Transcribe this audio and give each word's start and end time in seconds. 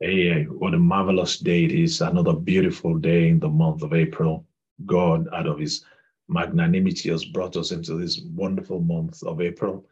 Hey, 0.00 0.42
what 0.42 0.74
a 0.74 0.78
marvelous 0.78 1.38
day 1.38 1.64
it 1.64 1.70
is. 1.70 2.00
Another 2.00 2.32
beautiful 2.32 2.98
day 2.98 3.28
in 3.28 3.38
the 3.38 3.48
month 3.48 3.82
of 3.84 3.94
April. 3.94 4.44
God, 4.86 5.28
out 5.32 5.46
of 5.46 5.60
his 5.60 5.84
magnanimity, 6.28 7.10
has 7.10 7.24
brought 7.24 7.56
us 7.56 7.70
into 7.70 7.94
this 7.94 8.20
wonderful 8.34 8.80
month 8.80 9.22
of 9.22 9.40
April. 9.40 9.86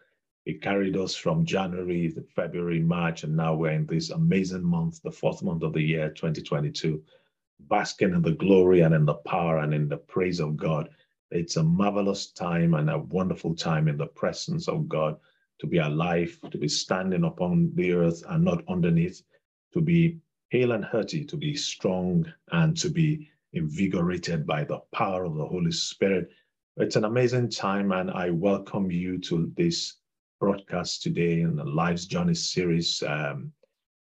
He 0.44 0.54
carried 0.54 0.96
us 0.96 1.14
from 1.14 1.46
January, 1.46 2.12
February, 2.34 2.80
March, 2.80 3.22
and 3.22 3.36
now 3.36 3.54
we're 3.54 3.70
in 3.70 3.86
this 3.86 4.10
amazing 4.10 4.64
month, 4.64 5.00
the 5.02 5.12
fourth 5.12 5.40
month 5.40 5.62
of 5.62 5.72
the 5.72 5.80
year, 5.80 6.10
2022, 6.10 7.00
basking 7.60 8.12
in 8.12 8.22
the 8.22 8.32
glory 8.32 8.80
and 8.80 8.96
in 8.96 9.06
the 9.06 9.14
power 9.14 9.58
and 9.58 9.72
in 9.72 9.88
the 9.88 9.98
praise 9.98 10.40
of 10.40 10.56
God. 10.56 10.88
It's 11.30 11.58
a 11.58 11.62
marvelous 11.62 12.32
time 12.32 12.74
and 12.74 12.90
a 12.90 12.98
wonderful 12.98 13.54
time 13.54 13.86
in 13.86 13.98
the 13.98 14.06
presence 14.06 14.66
of 14.66 14.88
God 14.88 15.16
to 15.60 15.68
be 15.68 15.78
alive, 15.78 16.36
to 16.50 16.58
be 16.58 16.66
standing 16.66 17.22
upon 17.22 17.70
the 17.76 17.92
earth 17.92 18.24
and 18.28 18.44
not 18.44 18.64
underneath 18.68 19.22
to 19.72 19.80
be 19.80 20.18
hale 20.50 20.72
and 20.72 20.84
hearty, 20.84 21.24
to 21.24 21.36
be 21.36 21.56
strong, 21.56 22.30
and 22.52 22.76
to 22.76 22.90
be 22.90 23.28
invigorated 23.52 24.46
by 24.46 24.64
the 24.64 24.80
power 24.92 25.24
of 25.24 25.36
the 25.36 25.46
Holy 25.46 25.72
Spirit. 25.72 26.28
It's 26.76 26.96
an 26.96 27.04
amazing 27.04 27.50
time, 27.50 27.92
and 27.92 28.10
I 28.10 28.30
welcome 28.30 28.90
you 28.90 29.18
to 29.20 29.52
this 29.56 29.96
broadcast 30.40 31.02
today 31.02 31.40
in 31.42 31.56
the 31.56 31.64
Life's 31.64 32.06
Journey 32.06 32.34
series. 32.34 33.02
Um, 33.06 33.52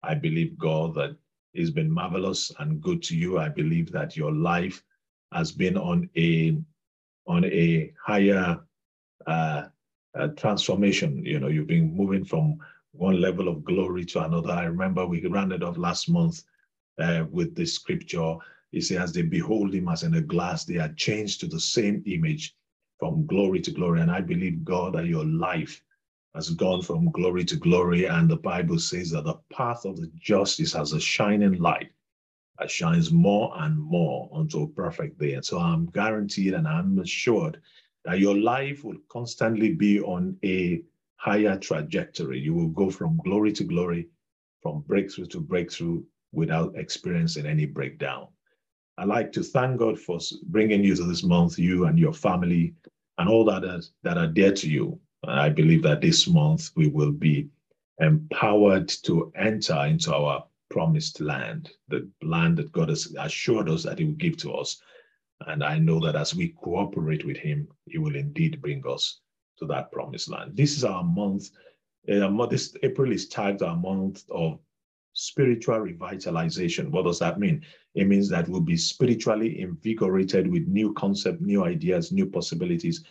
I 0.02 0.14
believe, 0.14 0.58
God, 0.58 0.94
that 0.94 1.16
it's 1.54 1.70
been 1.70 1.90
marvelous 1.90 2.50
and 2.58 2.80
good 2.80 3.02
to 3.04 3.16
you. 3.16 3.38
I 3.38 3.48
believe 3.48 3.92
that 3.92 4.16
your 4.16 4.32
life 4.32 4.82
has 5.32 5.52
been 5.52 5.76
on 5.76 6.08
a 6.16 6.56
on 7.26 7.44
a 7.44 7.92
higher 8.04 8.58
uh, 9.26 9.64
uh, 10.18 10.28
transformation. 10.36 11.24
You 11.24 11.40
know, 11.40 11.48
you've 11.48 11.68
been 11.68 11.94
moving 11.94 12.24
from 12.24 12.58
one 12.92 13.20
level 13.20 13.48
of 13.48 13.64
glory 13.64 14.04
to 14.04 14.24
another. 14.24 14.52
I 14.52 14.64
remember 14.64 15.06
we 15.06 15.24
rounded 15.26 15.62
off 15.62 15.78
last 15.78 16.08
month 16.08 16.42
uh, 16.98 17.24
with 17.30 17.54
the 17.54 17.66
scripture. 17.66 18.36
He 18.70 18.80
says, 18.80 18.98
as 18.98 19.12
they 19.12 19.22
behold 19.22 19.74
him 19.74 19.88
as 19.88 20.02
in 20.02 20.14
a 20.14 20.20
glass, 20.20 20.64
they 20.64 20.78
are 20.78 20.92
changed 20.94 21.40
to 21.40 21.46
the 21.46 21.60
same 21.60 22.02
image 22.06 22.54
from 22.98 23.26
glory 23.26 23.60
to 23.62 23.70
glory. 23.70 24.00
And 24.00 24.10
I 24.10 24.20
believe, 24.20 24.64
God, 24.64 24.94
that 24.94 25.06
your 25.06 25.24
life 25.24 25.82
has 26.34 26.50
gone 26.50 26.82
from 26.82 27.10
glory 27.10 27.44
to 27.44 27.56
glory. 27.56 28.06
And 28.06 28.28
the 28.28 28.36
Bible 28.36 28.78
says 28.78 29.10
that 29.10 29.24
the 29.24 29.38
path 29.52 29.84
of 29.84 29.96
the 29.96 30.10
justice 30.18 30.72
has 30.72 30.92
a 30.92 31.00
shining 31.00 31.54
light 31.54 31.90
that 32.58 32.70
shines 32.70 33.10
more 33.10 33.52
and 33.56 33.78
more 33.78 34.30
unto 34.32 34.62
a 34.62 34.68
perfect 34.68 35.18
day. 35.18 35.34
And 35.34 35.44
so 35.44 35.58
I'm 35.58 35.86
guaranteed 35.86 36.54
and 36.54 36.68
I'm 36.68 36.98
assured 36.98 37.60
that 38.04 38.18
your 38.18 38.36
life 38.36 38.84
will 38.84 38.98
constantly 39.08 39.72
be 39.72 40.00
on 40.00 40.36
a 40.44 40.82
higher 41.22 41.56
trajectory. 41.56 42.40
You 42.40 42.52
will 42.52 42.70
go 42.70 42.90
from 42.90 43.20
glory 43.24 43.52
to 43.52 43.62
glory, 43.62 44.08
from 44.60 44.80
breakthrough 44.88 45.26
to 45.26 45.40
breakthrough 45.40 46.02
without 46.32 46.76
experiencing 46.76 47.46
any 47.46 47.64
breakdown. 47.64 48.26
I'd 48.98 49.06
like 49.06 49.30
to 49.32 49.42
thank 49.44 49.78
God 49.78 50.00
for 50.00 50.18
bringing 50.46 50.82
you 50.82 50.96
to 50.96 51.04
this 51.04 51.22
month, 51.22 51.60
you 51.60 51.84
and 51.86 51.96
your 51.96 52.12
family, 52.12 52.74
and 53.18 53.28
all 53.28 53.44
that 53.44 53.62
is, 53.62 53.92
that 54.02 54.18
are 54.18 54.26
dear 54.26 54.52
to 54.52 54.68
you. 54.68 54.98
I 55.24 55.48
believe 55.48 55.84
that 55.84 56.00
this 56.00 56.26
month 56.26 56.70
we 56.74 56.88
will 56.88 57.12
be 57.12 57.48
empowered 58.00 58.88
to 59.04 59.32
enter 59.36 59.78
into 59.86 60.12
our 60.12 60.44
promised 60.70 61.20
land, 61.20 61.70
the 61.86 62.10
land 62.22 62.56
that 62.56 62.72
God 62.72 62.88
has 62.88 63.14
assured 63.20 63.70
us 63.70 63.84
that 63.84 64.00
He 64.00 64.06
will 64.06 64.14
give 64.14 64.38
to 64.38 64.54
us. 64.54 64.82
And 65.46 65.62
I 65.62 65.78
know 65.78 66.00
that 66.00 66.16
as 66.16 66.34
we 66.34 66.48
cooperate 66.48 67.24
with 67.24 67.36
Him, 67.36 67.68
He 67.86 67.98
will 67.98 68.16
indeed 68.16 68.60
bring 68.60 68.82
us 68.88 69.20
to 69.62 69.66
that 69.68 69.92
promised 69.92 70.28
land. 70.28 70.56
This 70.56 70.76
is 70.76 70.84
our 70.84 71.04
month. 71.04 71.50
Uh, 72.10 72.46
this 72.46 72.76
April 72.82 73.12
is 73.12 73.28
tagged 73.28 73.62
our 73.62 73.76
month 73.76 74.24
of 74.30 74.58
spiritual 75.12 75.78
revitalization. 75.78 76.90
What 76.90 77.04
does 77.04 77.20
that 77.20 77.38
mean? 77.38 77.62
It 77.94 78.08
means 78.08 78.28
that 78.30 78.48
we'll 78.48 78.60
be 78.60 78.76
spiritually 78.76 79.60
invigorated 79.60 80.50
with 80.50 80.66
new 80.66 80.92
concepts, 80.94 81.42
new 81.42 81.64
ideas, 81.64 82.10
new 82.10 82.26
possibilities, 82.26 83.04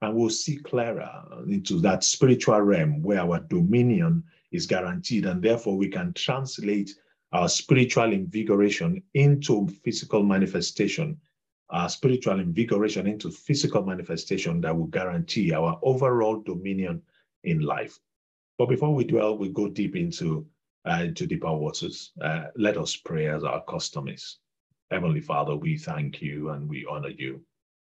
and 0.00 0.14
we'll 0.14 0.30
see 0.30 0.56
clearer 0.56 1.10
into 1.46 1.80
that 1.80 2.04
spiritual 2.04 2.60
realm 2.60 3.02
where 3.02 3.20
our 3.20 3.40
dominion 3.40 4.22
is 4.52 4.66
guaranteed, 4.66 5.26
and 5.26 5.42
therefore 5.42 5.76
we 5.76 5.88
can 5.88 6.12
translate 6.14 6.94
our 7.32 7.48
spiritual 7.48 8.12
invigoration 8.12 9.02
into 9.12 9.68
physical 9.84 10.22
manifestation 10.22 11.18
our 11.70 11.88
spiritual 11.88 12.40
invigoration 12.40 13.06
into 13.06 13.30
physical 13.30 13.82
manifestation 13.84 14.60
that 14.62 14.76
will 14.76 14.86
guarantee 14.86 15.52
our 15.52 15.78
overall 15.82 16.40
dominion 16.40 17.02
in 17.44 17.60
life. 17.60 17.98
But 18.56 18.68
before 18.68 18.94
we 18.94 19.04
dwell, 19.04 19.36
we 19.36 19.50
go 19.50 19.68
deep 19.68 19.94
into 19.96 20.46
uh, 20.88 21.02
into 21.02 21.26
deeper 21.26 21.52
waters. 21.52 22.12
Uh, 22.20 22.44
let 22.56 22.78
us 22.78 22.96
pray 22.96 23.26
as 23.26 23.44
our 23.44 23.62
custom 23.64 24.08
is. 24.08 24.38
Heavenly 24.90 25.20
Father, 25.20 25.54
we 25.54 25.76
thank 25.76 26.22
you 26.22 26.50
and 26.50 26.68
we 26.68 26.86
honor 26.88 27.10
you. 27.10 27.42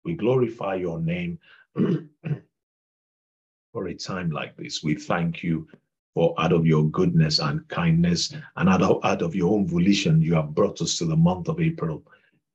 We 0.03 0.15
glorify 0.15 0.75
your 0.75 0.99
name 0.99 1.37
for 3.73 3.87
a 3.87 3.93
time 3.93 4.31
like 4.31 4.57
this. 4.57 4.81
We 4.81 4.95
thank 4.95 5.43
you 5.43 5.67
for 6.15 6.33
out 6.39 6.51
of 6.51 6.65
your 6.65 6.89
goodness 6.89 7.39
and 7.39 7.67
kindness 7.67 8.33
and 8.55 8.69
out 8.69 8.81
of, 8.81 8.99
out 9.03 9.21
of 9.21 9.35
your 9.35 9.53
own 9.53 9.67
volition, 9.67 10.21
you 10.21 10.33
have 10.33 10.55
brought 10.55 10.81
us 10.81 10.97
to 10.97 11.05
the 11.05 11.15
month 11.15 11.47
of 11.47 11.61
April 11.61 12.03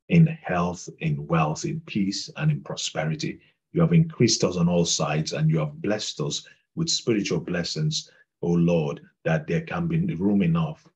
in 0.09 0.27
health, 0.27 0.89
in 0.99 1.27
wealth, 1.27 1.65
in 1.65 1.81
peace, 1.81 2.31
and 2.37 2.51
in 2.51 2.61
prosperity. 2.61 3.41
You 3.73 3.81
have 3.81 3.93
increased 3.93 4.45
us 4.45 4.57
on 4.57 4.69
all 4.69 4.85
sides 4.85 5.33
and 5.33 5.51
you 5.51 5.59
have 5.59 5.81
blessed 5.81 6.21
us 6.21 6.47
with 6.75 6.91
spiritual 6.91 7.41
blessings, 7.41 8.11
O 8.43 8.49
Lord, 8.49 9.01
that 9.25 9.47
there 9.47 9.63
can 9.63 9.87
be 9.87 10.15
room 10.15 10.43
enough, 10.43 10.87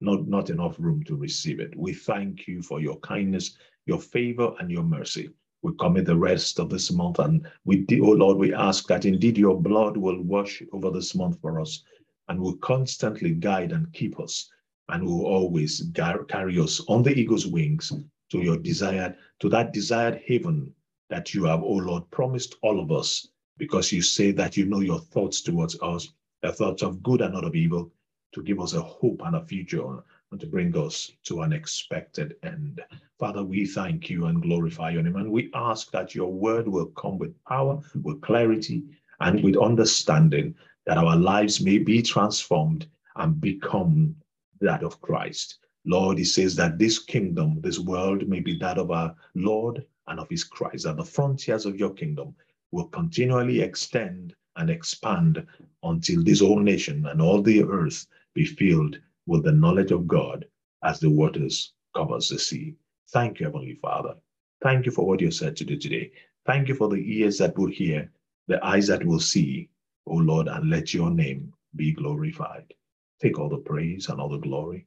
not, 0.00 0.28
not 0.28 0.50
enough 0.50 0.76
room 0.78 1.02
to 1.04 1.16
receive 1.16 1.60
it. 1.60 1.76
We 1.76 1.92
thank 1.92 2.46
you 2.46 2.62
for 2.62 2.80
your 2.80 2.98
kindness, 3.00 3.56
your 3.86 3.98
favor, 3.98 4.54
and 4.60 4.70
your 4.70 4.84
mercy. 4.84 5.30
We 5.62 5.74
commit 5.74 6.06
the 6.06 6.16
rest 6.16 6.58
of 6.58 6.70
this 6.70 6.90
month 6.90 7.18
and 7.18 7.46
we, 7.64 7.78
do, 7.78 8.04
O 8.06 8.12
Lord, 8.12 8.36
we 8.36 8.54
ask 8.54 8.86
that 8.88 9.04
indeed 9.04 9.38
your 9.38 9.60
blood 9.60 9.96
will 9.96 10.22
wash 10.22 10.62
over 10.72 10.90
this 10.90 11.14
month 11.14 11.40
for 11.40 11.60
us 11.60 11.82
and 12.28 12.40
will 12.40 12.56
constantly 12.58 13.32
guide 13.32 13.72
and 13.72 13.92
keep 13.92 14.18
us 14.20 14.50
and 14.88 15.04
will 15.04 15.26
always 15.26 15.82
carry 16.28 16.58
us 16.58 16.80
on 16.88 17.02
the 17.02 17.12
eagle's 17.12 17.46
wings 17.46 17.92
to 18.32 18.38
your 18.38 18.56
desired, 18.56 19.14
to 19.40 19.48
that 19.50 19.72
desired 19.72 20.20
haven 20.24 20.74
that 21.10 21.34
you 21.34 21.44
have, 21.44 21.62
O 21.62 21.66
oh 21.66 21.76
Lord, 21.76 22.10
promised 22.10 22.56
all 22.62 22.80
of 22.80 22.90
us, 22.90 23.28
because 23.58 23.92
you 23.92 24.00
say 24.00 24.32
that 24.32 24.56
you 24.56 24.64
know 24.64 24.80
your 24.80 24.98
thoughts 24.98 25.42
towards 25.42 25.78
us, 25.82 26.08
the 26.40 26.50
thoughts 26.50 26.82
of 26.82 27.02
good 27.02 27.20
and 27.20 27.34
not 27.34 27.44
of 27.44 27.54
evil, 27.54 27.92
to 28.32 28.42
give 28.42 28.58
us 28.58 28.72
a 28.72 28.80
hope 28.80 29.20
and 29.26 29.36
a 29.36 29.44
future 29.44 30.02
and 30.30 30.40
to 30.40 30.46
bring 30.46 30.74
us 30.78 31.12
to 31.24 31.42
an 31.42 31.52
expected 31.52 32.36
end. 32.42 32.80
Father, 33.18 33.44
we 33.44 33.66
thank 33.66 34.08
you 34.08 34.24
and 34.24 34.40
glorify 34.40 34.90
your 34.90 35.02
name. 35.02 35.16
And 35.16 35.30
we 35.30 35.50
ask 35.54 35.90
that 35.90 36.14
your 36.14 36.32
word 36.32 36.66
will 36.66 36.86
come 36.86 37.18
with 37.18 37.34
power, 37.44 37.78
with 38.02 38.22
clarity, 38.22 38.82
and 39.20 39.44
with 39.44 39.58
understanding 39.58 40.54
that 40.86 40.96
our 40.96 41.16
lives 41.16 41.60
may 41.60 41.76
be 41.76 42.00
transformed 42.00 42.86
and 43.16 43.38
become 43.42 44.16
that 44.62 44.82
of 44.82 45.02
Christ. 45.02 45.58
Lord, 45.84 46.18
he 46.18 46.24
says 46.24 46.54
that 46.56 46.78
this 46.78 47.00
kingdom, 47.00 47.60
this 47.60 47.80
world 47.80 48.28
may 48.28 48.38
be 48.38 48.56
that 48.58 48.78
of 48.78 48.92
our 48.92 49.16
Lord 49.34 49.84
and 50.06 50.20
of 50.20 50.28
his 50.28 50.44
Christ, 50.44 50.84
that 50.84 50.96
the 50.96 51.04
frontiers 51.04 51.66
of 51.66 51.76
your 51.76 51.92
kingdom 51.92 52.36
will 52.70 52.86
continually 52.86 53.60
extend 53.60 54.36
and 54.56 54.70
expand 54.70 55.44
until 55.82 56.22
this 56.22 56.40
whole 56.40 56.60
nation 56.60 57.06
and 57.06 57.20
all 57.20 57.42
the 57.42 57.64
earth 57.64 58.06
be 58.32 58.44
filled 58.44 59.00
with 59.26 59.42
the 59.42 59.50
knowledge 59.50 59.90
of 59.90 60.06
God 60.06 60.44
as 60.84 61.00
the 61.00 61.10
waters 61.10 61.72
covers 61.96 62.28
the 62.28 62.38
sea. 62.38 62.76
Thank 63.08 63.40
you, 63.40 63.46
Heavenly 63.46 63.74
Father. 63.74 64.14
Thank 64.62 64.86
you 64.86 64.92
for 64.92 65.04
what 65.04 65.20
you 65.20 65.32
said 65.32 65.56
to 65.56 65.64
do 65.64 65.76
today. 65.76 66.12
Thank 66.46 66.68
you 66.68 66.76
for 66.76 66.88
the 66.88 67.02
ears 67.18 67.38
that 67.38 67.58
will 67.58 67.70
hear, 67.70 68.10
the 68.46 68.64
eyes 68.64 68.86
that 68.86 69.04
will 69.04 69.20
see, 69.20 69.68
O 70.06 70.14
Lord, 70.14 70.46
and 70.46 70.70
let 70.70 70.94
your 70.94 71.10
name 71.10 71.52
be 71.74 71.92
glorified. 71.92 72.72
Take 73.20 73.38
all 73.38 73.48
the 73.48 73.58
praise 73.58 74.08
and 74.08 74.20
all 74.20 74.28
the 74.28 74.38
glory 74.38 74.86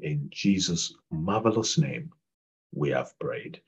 in 0.00 0.28
Jesus' 0.30 0.94
marvelous 1.10 1.78
name, 1.78 2.12
we 2.72 2.90
have 2.90 3.18
prayed. 3.18 3.60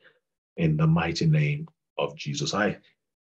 In 0.57 0.77
the 0.77 0.87
mighty 0.87 1.27
name 1.27 1.69
of 1.99 2.17
Jesus. 2.17 2.55
I 2.55 2.79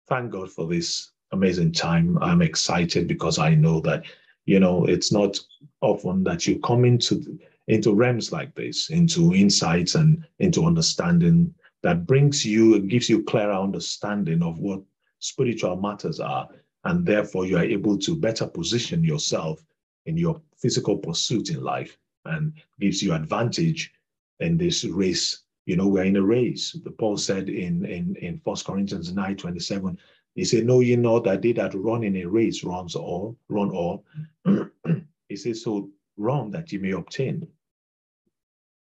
thank 0.07 0.31
God 0.31 0.49
for 0.49 0.67
this 0.67 1.11
amazing 1.31 1.73
time. 1.73 2.17
I'm 2.21 2.41
excited 2.41 3.07
because 3.07 3.39
I 3.39 3.55
know 3.55 3.81
that, 3.81 4.03
you 4.45 4.59
know, 4.59 4.85
it's 4.85 5.11
not 5.11 5.39
often 5.81 6.23
that 6.23 6.47
you 6.47 6.59
come 6.59 6.85
into 6.85 7.37
into 7.67 7.93
realms 7.93 8.31
like 8.31 8.53
this, 8.55 8.89
into 8.89 9.33
insights 9.33 9.95
and 9.95 10.23
into 10.39 10.65
understanding 10.65 11.53
that 11.81 12.05
brings 12.05 12.45
you, 12.45 12.75
and 12.75 12.89
gives 12.89 13.09
you 13.09 13.23
clearer 13.23 13.53
understanding 13.53 14.43
of 14.43 14.59
what 14.59 14.81
spiritual 15.19 15.75
matters 15.75 16.19
are. 16.19 16.47
And 16.83 17.05
therefore, 17.05 17.45
you 17.47 17.57
are 17.57 17.63
able 17.63 17.97
to 17.97 18.15
better 18.15 18.47
position 18.47 19.03
yourself 19.03 19.65
in 20.05 20.15
your 20.15 20.39
physical 20.57 20.97
pursuit 20.97 21.49
in 21.49 21.61
life 21.61 21.97
and 22.25 22.53
gives 22.79 23.01
you 23.01 23.13
advantage 23.13 23.93
in 24.39 24.57
this 24.57 24.83
race. 24.85 25.43
You 25.65 25.77
know, 25.77 25.87
we're 25.87 26.03
in 26.03 26.15
a 26.15 26.21
race. 26.21 26.77
Paul 26.97 27.17
said 27.17 27.49
in 27.49 27.85
in 27.85 28.15
in 28.17 28.41
First 28.45 28.65
Corinthians 28.65 29.11
9, 29.11 29.37
27, 29.37 29.97
he 30.35 30.43
said, 30.43 30.65
Know 30.65 30.81
ye 30.81 30.95
not 30.97 31.23
that 31.23 31.41
they 31.41 31.53
that 31.53 31.73
run 31.73 32.03
in 32.03 32.17
a 32.17 32.25
race 32.25 32.63
runs 32.63 32.93
all, 32.95 33.37
run 33.47 33.71
all. 33.71 34.05
he 35.29 35.35
says, 35.35 35.63
So 35.63 35.89
run 36.17 36.51
that 36.51 36.71
ye 36.71 36.77
may 36.77 36.91
obtain. 36.91 37.47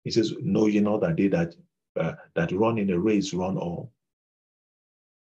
He 0.04 0.12
says, 0.12 0.34
Know 0.42 0.66
ye 0.66 0.80
not 0.80 1.02
that 1.02 1.16
they 1.16 1.28
that 1.28 1.56
uh, 1.96 2.14
that 2.34 2.52
run 2.52 2.80
in 2.80 2.90
a 2.90 3.00
race 3.00 3.34
run 3.34 3.58
all, 3.58 3.94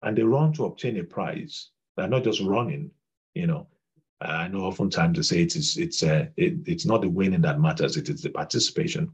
and 0.01 0.17
they 0.17 0.23
run 0.23 0.51
to 0.53 0.65
obtain 0.65 0.97
a 0.97 1.03
prize. 1.03 1.69
They're 1.95 2.07
not 2.07 2.23
just 2.23 2.41
running, 2.41 2.89
you 3.35 3.45
know. 3.45 3.67
I 4.23 4.47
know 4.47 4.65
oftentimes 4.65 5.17
they 5.17 5.21
say 5.23 5.41
it 5.43 5.55
is 5.55 5.77
it's 5.77 6.01
uh, 6.03 6.27
it, 6.37 6.59
it's 6.65 6.85
not 6.85 7.01
the 7.01 7.09
winning 7.09 7.41
that 7.41 7.59
matters; 7.59 7.97
it 7.97 8.09
is 8.09 8.21
the 8.21 8.29
participation. 8.29 9.11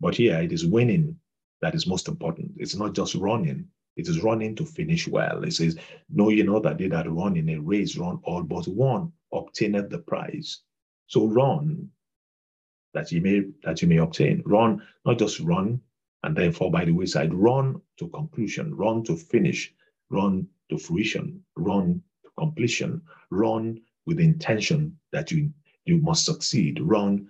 But 0.00 0.16
here, 0.16 0.40
it 0.40 0.52
is 0.52 0.66
winning 0.66 1.18
that 1.62 1.74
is 1.74 1.86
most 1.86 2.08
important. 2.08 2.52
It's 2.56 2.76
not 2.76 2.94
just 2.94 3.14
running; 3.14 3.68
it 3.96 4.08
is 4.08 4.22
running 4.22 4.54
to 4.56 4.64
finish 4.66 5.08
well. 5.08 5.44
It 5.44 5.52
says, 5.52 5.78
"Know 6.10 6.28
ye 6.28 6.42
not 6.42 6.62
that 6.64 6.78
they 6.78 6.88
that 6.88 7.10
run 7.10 7.36
in 7.36 7.48
a 7.48 7.60
race 7.60 7.96
run 7.96 8.20
all, 8.24 8.42
but 8.42 8.68
one 8.68 9.12
obtaineth 9.32 9.88
the 9.90 9.98
prize." 9.98 10.60
So 11.06 11.26
run 11.26 11.90
that 12.92 13.12
you 13.12 13.20
may 13.20 13.44
that 13.62 13.80
you 13.82 13.88
may 13.88 13.96
obtain. 13.98 14.42
Run, 14.44 14.82
not 15.06 15.18
just 15.18 15.40
run 15.40 15.80
and 16.22 16.36
then 16.36 16.52
fall 16.52 16.70
by 16.70 16.84
the 16.84 16.92
wayside. 16.92 17.32
Run 17.32 17.80
to 17.98 18.08
conclusion, 18.08 18.74
run 18.74 19.04
to 19.04 19.16
finish, 19.16 19.72
run 20.10 20.48
to 20.70 20.78
fruition, 20.78 21.44
run 21.56 22.02
to 22.24 22.30
completion, 22.38 23.02
run 23.30 23.80
with 24.06 24.18
the 24.18 24.24
intention 24.24 24.98
that 25.12 25.30
you 25.30 25.52
you 25.84 25.98
must 25.98 26.24
succeed. 26.24 26.80
Run 26.80 27.28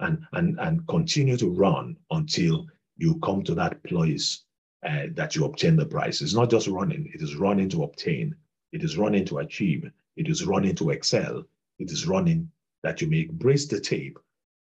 and 0.00 0.26
and 0.32 0.58
and 0.60 0.86
continue 0.88 1.36
to 1.36 1.50
run 1.50 1.96
until 2.10 2.66
you 2.96 3.18
come 3.20 3.42
to 3.44 3.54
that 3.54 3.82
place 3.84 4.42
uh, 4.86 5.06
that 5.14 5.34
you 5.36 5.44
obtain 5.44 5.76
the 5.76 5.86
prize. 5.86 6.20
It's 6.22 6.34
not 6.34 6.50
just 6.50 6.68
running; 6.68 7.10
it 7.14 7.22
is 7.22 7.36
running 7.36 7.68
to 7.70 7.84
obtain. 7.84 8.34
It 8.72 8.82
is 8.82 8.96
running 8.98 9.24
to 9.26 9.38
achieve. 9.38 9.90
It 10.16 10.28
is 10.28 10.44
running 10.44 10.74
to 10.76 10.90
excel. 10.90 11.44
It 11.78 11.90
is 11.90 12.06
running 12.06 12.50
that 12.82 13.00
you 13.00 13.08
may 13.08 13.24
brace 13.24 13.66
the 13.66 13.80
tape 13.80 14.18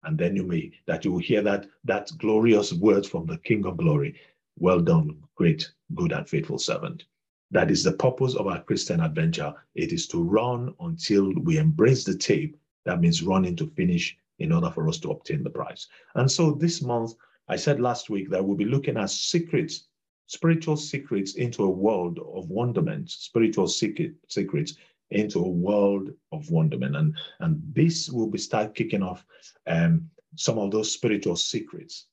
and 0.03 0.17
then 0.17 0.35
you 0.35 0.43
may 0.43 0.71
that 0.85 1.03
you 1.03 1.11
will 1.11 1.19
hear 1.19 1.41
that 1.41 1.67
that 1.83 2.11
glorious 2.17 2.73
word 2.73 3.05
from 3.05 3.25
the 3.25 3.37
king 3.39 3.65
of 3.65 3.77
glory 3.77 4.15
well 4.57 4.79
done 4.79 5.17
great 5.35 5.71
good 5.95 6.11
and 6.11 6.27
faithful 6.29 6.59
servant 6.59 7.05
that 7.51 7.71
is 7.71 7.83
the 7.83 7.93
purpose 7.93 8.35
of 8.35 8.47
our 8.47 8.61
christian 8.63 8.99
adventure. 8.99 9.53
It 9.75 9.91
is 9.91 10.07
to 10.07 10.21
run 10.21 10.73
until 10.79 11.33
we 11.41 11.57
embrace 11.57 12.03
the 12.03 12.15
tape. 12.15 12.57
That 12.85 13.01
means 13.01 13.23
running 13.23 13.55
to 13.57 13.67
finish 13.67 14.17
in 14.39 14.51
order 14.51 14.71
for 14.71 14.87
us 14.87 14.99
to 14.99 15.11
obtain 15.11 15.43
the 15.43 15.49
prize. 15.49 15.87
And 16.15 16.31
so 16.31 16.51
this 16.51 16.81
month 16.81 17.13
i 17.47 17.55
said 17.55 17.79
last 17.79 18.09
week 18.09 18.29
that 18.29 18.43
we'll 18.43 18.57
be 18.57 18.65
looking 18.65 18.97
at 18.97 19.09
secrets 19.09 19.87
spiritual 20.27 20.77
secrets 20.77 21.33
into 21.35 21.63
a 21.63 21.69
world 21.69 22.19
of 22.19 22.49
wonderment 22.49 23.09
spiritual 23.09 23.67
secret, 23.67 24.13
secrets 24.27 24.75
into 25.11 25.39
a 25.39 25.49
world 25.49 26.11
of 26.31 26.49
wonderment. 26.51 26.95
And, 26.95 27.15
and 27.39 27.61
this 27.73 28.09
will 28.09 28.27
be 28.27 28.37
start 28.37 28.75
kicking 28.75 29.03
off 29.03 29.25
um, 29.67 30.09
some 30.35 30.59
of 30.59 30.71
those 30.71 30.93
spiritual 30.93 31.35
secrets 31.35 32.05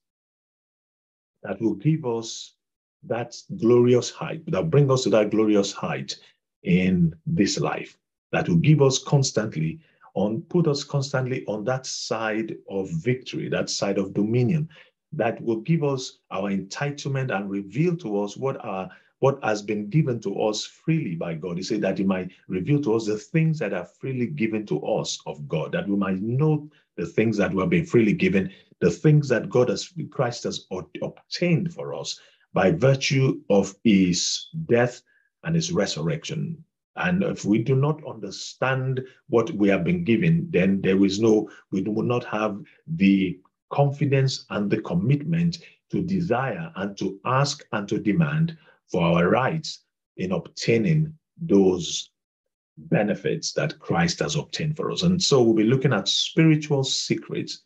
that 1.42 1.60
will 1.60 1.74
give 1.74 2.06
us 2.06 2.54
that 3.08 3.36
glorious 3.58 4.10
height, 4.10 4.42
that 4.50 4.70
bring 4.70 4.90
us 4.90 5.04
to 5.04 5.10
that 5.10 5.30
glorious 5.30 5.72
height 5.72 6.16
in 6.62 7.14
this 7.26 7.58
life, 7.58 7.96
that 8.32 8.48
will 8.48 8.56
give 8.56 8.82
us 8.82 8.98
constantly 8.98 9.80
on, 10.14 10.42
put 10.42 10.66
us 10.66 10.82
constantly 10.82 11.44
on 11.46 11.64
that 11.64 11.86
side 11.86 12.56
of 12.68 12.90
victory, 12.90 13.48
that 13.48 13.70
side 13.70 13.98
of 13.98 14.14
dominion, 14.14 14.68
that 15.12 15.40
will 15.42 15.60
give 15.60 15.84
us 15.84 16.18
our 16.30 16.50
entitlement 16.50 17.34
and 17.34 17.50
reveal 17.50 17.96
to 17.96 18.20
us 18.22 18.36
what 18.36 18.62
our 18.64 18.90
what 19.20 19.42
has 19.42 19.62
been 19.62 19.88
given 19.88 20.20
to 20.20 20.42
us 20.42 20.64
freely 20.64 21.14
by 21.14 21.32
God. 21.32 21.56
He 21.56 21.62
said 21.62 21.80
that 21.80 21.96
He 21.96 22.04
might 22.04 22.30
reveal 22.48 22.82
to 22.82 22.94
us 22.94 23.06
the 23.06 23.16
things 23.16 23.58
that 23.60 23.72
are 23.72 23.88
freely 23.98 24.26
given 24.26 24.66
to 24.66 24.84
us 24.86 25.18
of 25.24 25.48
God, 25.48 25.72
that 25.72 25.88
we 25.88 25.96
might 25.96 26.20
know 26.20 26.68
the 26.96 27.06
things 27.06 27.38
that 27.38 27.54
were 27.54 27.66
being 27.66 27.86
freely 27.86 28.12
given, 28.12 28.52
the 28.80 28.90
things 28.90 29.26
that 29.28 29.48
God 29.48 29.70
has, 29.70 29.90
Christ 30.10 30.44
has 30.44 30.66
obtained 31.02 31.72
for 31.72 31.94
us 31.94 32.20
by 32.56 32.70
virtue 32.70 33.38
of 33.50 33.74
His 33.84 34.48
death 34.64 35.02
and 35.44 35.54
His 35.54 35.72
resurrection. 35.72 36.64
And 36.96 37.22
if 37.22 37.44
we 37.44 37.58
do 37.58 37.76
not 37.76 38.02
understand 38.08 39.04
what 39.28 39.50
we 39.50 39.68
have 39.68 39.84
been 39.84 40.04
given, 40.04 40.48
then 40.50 40.80
there 40.80 41.04
is 41.04 41.20
no, 41.20 41.50
we 41.70 41.82
will 41.82 42.02
not 42.02 42.24
have 42.24 42.58
the 42.86 43.38
confidence 43.70 44.46
and 44.48 44.70
the 44.70 44.80
commitment 44.80 45.58
to 45.90 46.02
desire 46.02 46.72
and 46.76 46.96
to 46.96 47.20
ask 47.26 47.62
and 47.72 47.86
to 47.88 47.98
demand 47.98 48.56
for 48.90 49.02
our 49.02 49.28
rights 49.28 49.82
in 50.16 50.32
obtaining 50.32 51.12
those 51.36 52.10
benefits 52.78 53.52
that 53.52 53.78
Christ 53.80 54.20
has 54.20 54.34
obtained 54.34 54.78
for 54.78 54.90
us. 54.90 55.02
And 55.02 55.22
so 55.22 55.42
we'll 55.42 55.52
be 55.52 55.64
looking 55.64 55.92
at 55.92 56.08
spiritual 56.08 56.84
secrets 56.84 57.64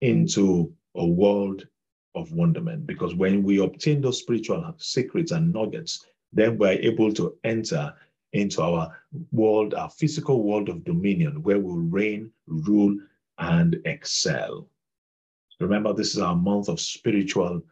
into 0.00 0.72
a 0.96 1.06
world 1.06 1.66
of 2.14 2.32
wonderment 2.32 2.86
because 2.86 3.14
when 3.14 3.42
we 3.42 3.60
obtain 3.60 4.00
those 4.00 4.18
spiritual 4.18 4.74
secrets 4.78 5.32
and 5.32 5.52
nuggets, 5.52 6.06
then 6.32 6.58
we're 6.58 6.72
able 6.72 7.12
to 7.12 7.36
enter 7.44 7.92
into 8.32 8.62
our 8.62 8.96
world, 9.32 9.74
our 9.74 9.90
physical 9.90 10.42
world 10.42 10.68
of 10.68 10.84
dominion, 10.84 11.42
where 11.42 11.58
we'll 11.58 11.76
reign, 11.76 12.30
rule, 12.46 12.96
and 13.38 13.76
excel. 13.84 14.68
Remember, 15.58 15.92
this 15.92 16.14
is 16.14 16.20
our 16.20 16.36
month 16.36 16.68
of 16.68 16.80
spiritual 16.80 17.62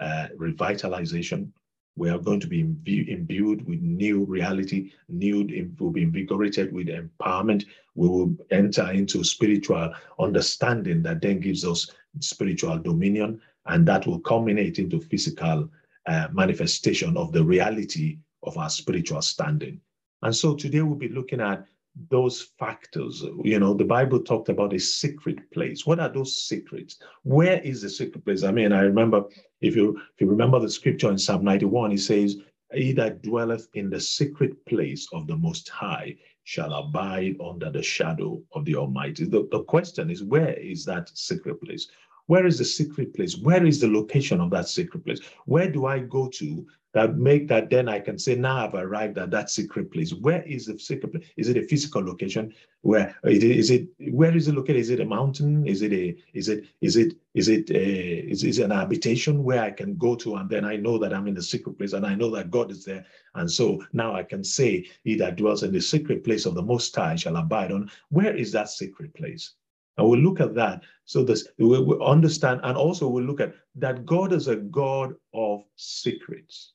uh, 0.00 0.28
revitalization 0.36 1.50
we 1.98 2.08
are 2.08 2.18
going 2.18 2.38
to 2.38 2.46
be 2.46 2.60
imbued 2.60 3.66
with 3.66 3.80
new 3.80 4.24
reality, 4.24 4.92
new, 5.08 5.72
we'll 5.80 5.90
be 5.90 6.04
invigorated 6.04 6.72
with 6.72 6.86
empowerment. 6.86 7.66
We 7.96 8.08
will 8.08 8.36
enter 8.52 8.88
into 8.92 9.24
spiritual 9.24 9.92
understanding 10.20 11.02
that 11.02 11.20
then 11.20 11.40
gives 11.40 11.64
us 11.64 11.90
spiritual 12.20 12.78
dominion, 12.78 13.40
and 13.68 13.86
that 13.86 14.06
will 14.06 14.20
culminate 14.20 14.78
into 14.78 15.00
physical 15.00 15.68
uh, 16.06 16.28
manifestation 16.32 17.16
of 17.16 17.32
the 17.32 17.44
reality 17.44 18.18
of 18.42 18.56
our 18.56 18.70
spiritual 18.70 19.22
standing. 19.22 19.80
And 20.22 20.34
so 20.34 20.54
today 20.54 20.82
we'll 20.82 20.96
be 20.96 21.08
looking 21.08 21.40
at 21.40 21.66
those 22.10 22.50
factors. 22.58 23.24
You 23.42 23.58
know, 23.58 23.74
the 23.74 23.84
Bible 23.84 24.20
talked 24.20 24.48
about 24.48 24.72
a 24.72 24.78
secret 24.78 25.50
place. 25.50 25.86
What 25.86 26.00
are 26.00 26.08
those 26.08 26.42
secrets? 26.44 26.98
Where 27.22 27.60
is 27.60 27.82
the 27.82 27.90
secret 27.90 28.24
place? 28.24 28.44
I 28.44 28.52
mean, 28.52 28.72
I 28.72 28.80
remember 28.80 29.24
if 29.60 29.76
you 29.76 29.96
if 29.96 30.20
you 30.20 30.28
remember 30.28 30.60
the 30.60 30.70
scripture 30.70 31.10
in 31.10 31.18
Psalm 31.18 31.44
91, 31.44 31.92
it 31.92 31.98
says, 31.98 32.36
He 32.72 32.92
that 32.92 33.22
dwelleth 33.22 33.68
in 33.74 33.90
the 33.90 34.00
secret 34.00 34.64
place 34.66 35.08
of 35.12 35.26
the 35.26 35.36
most 35.36 35.68
high 35.68 36.16
shall 36.44 36.72
abide 36.72 37.36
under 37.44 37.70
the 37.70 37.82
shadow 37.82 38.40
of 38.52 38.64
the 38.64 38.76
Almighty. 38.76 39.26
The, 39.26 39.46
the 39.50 39.64
question 39.64 40.08
is, 40.08 40.22
where 40.22 40.54
is 40.54 40.84
that 40.86 41.10
secret 41.14 41.60
place? 41.60 41.88
Where 42.28 42.46
is 42.46 42.58
the 42.58 42.64
secret 42.64 43.14
place? 43.14 43.36
Where 43.38 43.64
is 43.64 43.80
the 43.80 43.88
location 43.88 44.40
of 44.40 44.50
that 44.50 44.68
secret 44.68 45.04
place? 45.04 45.20
Where 45.46 45.70
do 45.70 45.86
I 45.86 45.98
go 45.98 46.28
to 46.28 46.66
that 46.92 47.16
make 47.16 47.48
that 47.48 47.70
then 47.70 47.88
I 47.88 48.00
can 48.00 48.18
say 48.18 48.34
now 48.34 48.66
I've 48.66 48.74
arrived 48.74 49.18
at 49.18 49.30
that 49.30 49.50
secret 49.50 49.90
place. 49.92 50.12
Where 50.12 50.42
is 50.42 50.66
the 50.66 50.78
secret 50.78 51.12
place? 51.12 51.24
Is 51.36 51.48
it 51.48 51.56
a 51.56 51.62
physical 51.62 52.02
location? 52.02 52.52
Where 52.82 53.14
is 53.24 53.70
it? 53.70 53.88
Where 54.10 54.36
is 54.36 54.48
it 54.48 54.54
located? 54.54 54.76
Is 54.76 54.90
it 54.90 55.00
a 55.00 55.04
mountain? 55.04 55.66
Is 55.66 55.80
it 55.82 55.92
a? 55.92 56.16
Is 56.34 56.48
it? 56.48 56.64
Is 56.80 56.96
it? 56.96 57.16
Is 57.34 57.48
it? 57.48 57.70
A, 57.70 58.30
is, 58.32 58.44
is 58.44 58.58
it 58.58 58.64
an 58.64 58.70
habitation 58.70 59.44
where 59.44 59.62
I 59.62 59.70
can 59.70 59.96
go 59.96 60.14
to 60.16 60.36
and 60.36 60.50
then 60.50 60.64
I 60.64 60.76
know 60.76 60.98
that 60.98 61.14
I'm 61.14 61.28
in 61.28 61.34
the 61.34 61.42
secret 61.42 61.78
place 61.78 61.92
and 61.92 62.06
I 62.06 62.14
know 62.14 62.30
that 62.30 62.50
God 62.50 62.70
is 62.70 62.84
there 62.84 63.04
and 63.34 63.50
so 63.50 63.82
now 63.92 64.14
I 64.14 64.22
can 64.22 64.42
say, 64.42 64.86
"He 65.04 65.14
that 65.16 65.36
dwells 65.36 65.62
in 65.62 65.72
the 65.72 65.80
secret 65.80 66.24
place 66.24 66.46
of 66.46 66.54
the 66.54 66.62
Most 66.62 66.94
High 66.94 67.16
shall 67.16 67.36
abide 67.36 67.72
on." 67.72 67.90
Where 68.10 68.34
is 68.36 68.52
that 68.52 68.68
secret 68.68 69.14
place? 69.14 69.54
And 69.98 70.08
we'll 70.08 70.20
look 70.20 70.40
at 70.40 70.54
that. 70.54 70.82
So 71.04 71.24
this 71.24 71.48
we 71.58 71.66
will 71.66 72.02
understand, 72.02 72.60
and 72.62 72.76
also 72.76 73.08
we'll 73.08 73.24
look 73.24 73.40
at 73.40 73.54
that 73.74 74.06
God 74.06 74.32
is 74.32 74.46
a 74.48 74.56
God 74.56 75.14
of 75.34 75.64
secrets. 75.76 76.72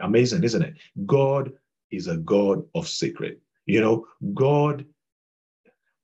Amazing, 0.00 0.44
isn't 0.44 0.62
it? 0.62 0.74
God 1.06 1.52
is 1.90 2.08
a 2.08 2.16
God 2.16 2.64
of 2.74 2.88
secret. 2.88 3.40
You 3.66 3.80
know, 3.80 4.06
God 4.34 4.84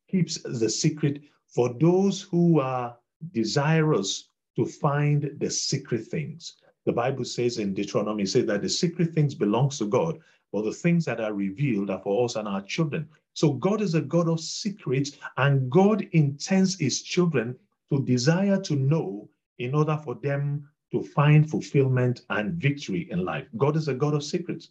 keeps 0.08 0.40
the 0.42 0.70
secret 0.70 1.23
for 1.49 1.75
those 1.80 2.23
who 2.23 2.61
are 2.61 2.96
desirous 3.32 4.28
to 4.56 4.64
find 4.64 5.30
the 5.38 5.50
secret 5.50 6.06
things. 6.06 6.56
The 6.87 6.92
Bible 6.92 7.25
says 7.25 7.58
in 7.58 7.75
Deuteronomy, 7.75 8.26
says 8.26 8.46
that 8.46 8.62
the 8.62 8.68
secret 8.68 9.12
things 9.12 9.34
belongs 9.34 9.78
to 9.78 9.87
God, 9.87 10.18
but 10.52 10.62
the 10.62 10.73
things 10.73 11.04
that 11.06 11.20
are 11.20 11.32
revealed 11.32 11.90
are 11.90 12.00
for 12.00 12.25
us 12.25 12.37
and 12.37 12.46
our 12.46 12.62
children. 12.62 13.08
So 13.35 13.53
God 13.53 13.81
is 13.81 13.95
a 13.95 14.00
God 14.00 14.29
of 14.29 14.41
secrets, 14.41 15.12
and 15.37 15.71
God 15.71 16.03
intends 16.12 16.79
his 16.79 17.03
children 17.03 17.57
to 17.93 18.05
desire 18.05 18.61
to 18.62 18.76
know 18.76 19.29
in 19.59 19.75
order 19.75 20.00
for 20.05 20.14
them 20.14 20.69
to 20.93 21.03
find 21.03 21.50
fulfillment 21.50 22.23
and 22.31 22.55
victory 22.55 23.09
in 23.11 23.25
life. 23.25 23.47
God 23.57 23.76
is 23.76 23.88
a 23.88 23.95
God 23.95 24.14
of 24.14 24.23
secrets. 24.23 24.71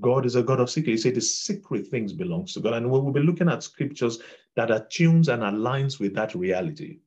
God 0.00 0.26
is 0.26 0.36
a 0.36 0.42
God 0.42 0.60
of 0.60 0.68
secrets. 0.68 1.02
He 1.02 1.08
said 1.08 1.14
the 1.14 1.22
secret 1.22 1.86
things 1.86 2.12
belongs 2.12 2.52
to 2.52 2.60
God. 2.60 2.74
And 2.74 2.90
we 2.90 3.00
will 3.00 3.12
be 3.12 3.20
looking 3.20 3.48
at 3.48 3.62
scriptures 3.62 4.18
that 4.54 4.70
attunes 4.70 5.28
and 5.28 5.42
aligns 5.42 5.98
with 5.98 6.14
that 6.14 6.34
reality. 6.34 6.98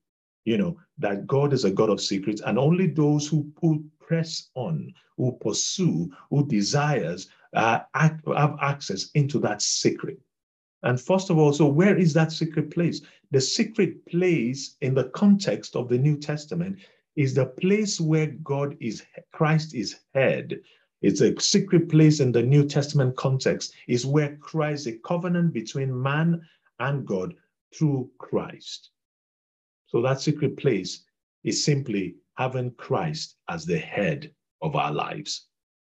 You 0.46 0.58
know, 0.58 0.80
that 0.98 1.28
God 1.28 1.54
is 1.54 1.66
a 1.66 1.72
God 1.72 1.92
of 1.92 2.02
secrets, 2.02 2.42
and 2.44 2.58
only 2.58 2.88
those 2.88 3.28
who, 3.28 3.52
who 3.62 3.84
press 4.00 4.50
on, 4.56 4.92
who 5.18 5.38
pursue, 5.42 6.10
who 6.32 6.48
desires, 6.48 7.30
uh, 7.56 7.80
have 7.94 8.58
access 8.62 9.10
into 9.16 9.40
that 9.40 9.62
secret. 9.62 10.20
And 10.84 11.00
first 11.00 11.30
of 11.30 11.38
all, 11.38 11.52
so 11.52 11.66
where 11.66 11.98
is 11.98 12.14
that 12.14 12.32
secret 12.32 12.72
place? 12.72 13.02
The 13.32 13.42
secret 13.42 14.06
place 14.06 14.78
in 14.82 14.94
the 14.94 15.10
context 15.10 15.76
of 15.76 15.90
the 15.90 15.98
New 15.98 16.18
Testament 16.18 16.80
is 17.16 17.34
the 17.34 17.48
place 17.48 18.00
where 18.00 18.28
God 18.28 18.78
is, 18.80 19.04
Christ 19.34 19.76
is 19.76 20.00
head. 20.14 20.60
It's 21.02 21.22
a 21.22 21.40
secret 21.40 21.90
place 21.90 22.20
in 22.22 22.32
the 22.32 22.44
New 22.44 22.66
Testament 22.66 23.18
context, 23.18 23.74
is 23.88 24.06
where 24.06 24.38
Christ, 24.38 24.88
a 24.88 24.94
covenant 25.06 25.54
between 25.54 26.02
man 26.02 26.42
and 26.80 27.06
God 27.06 27.34
through 27.76 28.10
Christ. 28.18 28.92
So 29.88 30.02
that 30.02 30.22
secret 30.22 30.56
place 30.58 31.04
is 31.44 31.64
simply 31.64 32.16
having 32.38 32.72
Christ 32.72 33.36
as 33.50 33.66
the 33.66 33.78
head 33.78 34.32
of 34.62 34.76
our 34.76 34.92
lives. 34.92 35.48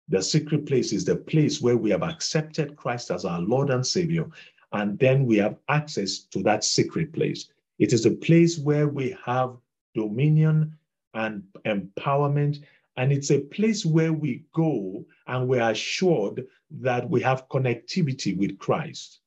The 0.09 0.23
secret 0.23 0.65
place 0.65 0.91
is 0.91 1.05
the 1.05 1.15
place 1.15 1.61
where 1.61 1.77
we 1.77 1.91
have 1.91 2.01
accepted 2.01 2.75
Christ 2.75 3.11
as 3.11 3.25
our 3.25 3.41
Lord 3.41 3.69
and 3.69 3.85
Savior, 3.85 4.27
and 4.73 4.97
then 4.97 5.25
we 5.25 5.37
have 5.37 5.57
access 5.69 6.19
to 6.31 6.41
that 6.43 6.63
secret 6.63 7.13
place. 7.13 7.47
It 7.77 7.93
is 7.93 8.05
a 8.07 8.11
place 8.11 8.57
where 8.57 8.87
we 8.87 9.15
have 9.23 9.55
dominion 9.93 10.75
and 11.13 11.43
empowerment, 11.65 12.63
and 12.97 13.11
it's 13.11 13.29
a 13.29 13.39
place 13.39 13.85
where 13.85 14.11
we 14.11 14.45
go 14.53 15.05
and 15.27 15.47
we're 15.47 15.69
assured 15.69 16.47
that 16.71 17.07
we 17.07 17.21
have 17.21 17.47
connectivity 17.49 18.35
with 18.35 18.57
Christ. 18.57 19.19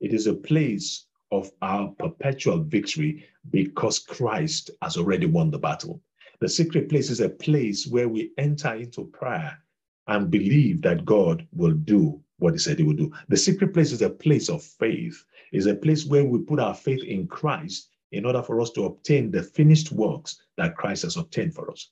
It 0.00 0.14
is 0.14 0.28
a 0.28 0.34
place 0.34 1.05
of 1.32 1.50
our 1.62 1.88
perpetual 1.98 2.62
victory 2.62 3.24
because 3.50 3.98
Christ 3.98 4.70
has 4.82 4.96
already 4.96 5.26
won 5.26 5.50
the 5.50 5.58
battle. 5.58 6.00
The 6.40 6.48
secret 6.48 6.88
place 6.88 7.10
is 7.10 7.20
a 7.20 7.28
place 7.28 7.86
where 7.86 8.08
we 8.08 8.32
enter 8.38 8.74
into 8.74 9.06
prayer 9.06 9.58
and 10.06 10.30
believe 10.30 10.82
that 10.82 11.04
God 11.04 11.46
will 11.52 11.72
do 11.72 12.20
what 12.38 12.52
he 12.52 12.58
said 12.58 12.78
he 12.78 12.84
would 12.84 12.98
do. 12.98 13.12
The 13.28 13.36
secret 13.36 13.72
place 13.72 13.92
is 13.92 14.02
a 14.02 14.10
place 14.10 14.48
of 14.48 14.62
faith, 14.62 15.24
is 15.52 15.66
a 15.66 15.74
place 15.74 16.04
where 16.04 16.24
we 16.24 16.38
put 16.40 16.60
our 16.60 16.74
faith 16.74 17.02
in 17.02 17.26
Christ 17.26 17.88
in 18.12 18.24
order 18.24 18.42
for 18.42 18.60
us 18.60 18.70
to 18.72 18.84
obtain 18.84 19.30
the 19.30 19.42
finished 19.42 19.92
works 19.92 20.40
that 20.56 20.76
Christ 20.76 21.02
has 21.02 21.16
obtained 21.16 21.54
for 21.54 21.70
us. 21.70 21.90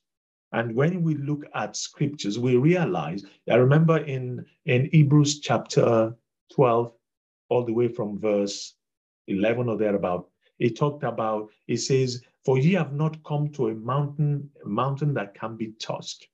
And 0.53 0.73
when 0.75 1.01
we 1.01 1.15
look 1.15 1.43
at 1.53 1.75
scriptures, 1.75 2.39
we 2.39 2.55
realize, 2.55 3.25
I 3.49 3.55
remember 3.55 3.97
in, 3.97 4.45
in 4.65 4.89
Hebrews 4.91 5.39
chapter 5.39 6.15
12, 6.53 6.93
all 7.49 7.65
the 7.65 7.73
way 7.73 7.87
from 7.87 8.19
verse 8.19 8.74
11 9.27 9.69
or 9.69 9.77
thereabout, 9.77 10.29
it 10.59 10.77
talked 10.77 11.03
about, 11.03 11.49
it 11.67 11.77
says, 11.77 12.21
For 12.43 12.57
ye 12.57 12.73
have 12.73 12.93
not 12.93 13.23
come 13.23 13.49
to 13.49 13.67
a 13.69 13.75
mountain, 13.75 14.49
a 14.63 14.67
mountain 14.67 15.13
that 15.15 15.33
can 15.33 15.57
be 15.57 15.73
touched. 15.79 16.27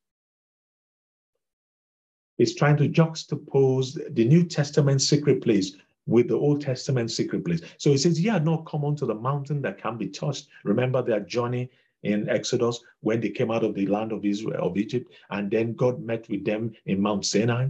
It's 2.38 2.55
trying 2.55 2.77
to 2.77 2.89
juxtapose 2.89 4.15
the 4.15 4.25
New 4.25 4.43
Testament 4.43 5.01
secret 5.01 5.43
place 5.43 5.75
with 6.07 6.27
the 6.27 6.36
Old 6.36 6.62
Testament 6.62 7.12
secret 7.12 7.45
place. 7.45 7.62
So 7.77 7.91
it 7.91 8.00
says, 8.00 8.19
Ye 8.19 8.29
had 8.29 8.45
not 8.45 8.65
come 8.65 8.83
unto 8.83 9.05
the 9.05 9.15
mountain 9.15 9.62
that 9.62 9.77
can 9.77 9.98
be 9.98 10.07
touched. 10.07 10.48
Remember 10.63 11.01
their 11.01 11.19
journey 11.19 11.69
in 12.03 12.27
Exodus 12.29 12.79
when 13.01 13.21
they 13.21 13.29
came 13.29 13.51
out 13.51 13.63
of 13.63 13.75
the 13.75 13.86
land 13.86 14.12
of 14.12 14.25
Israel 14.25 14.67
of 14.67 14.77
Egypt, 14.77 15.13
and 15.29 15.51
then 15.51 15.74
God 15.74 16.01
met 16.01 16.27
with 16.29 16.43
them 16.43 16.74
in 16.86 17.00
Mount 17.00 17.25
Sinai. 17.25 17.69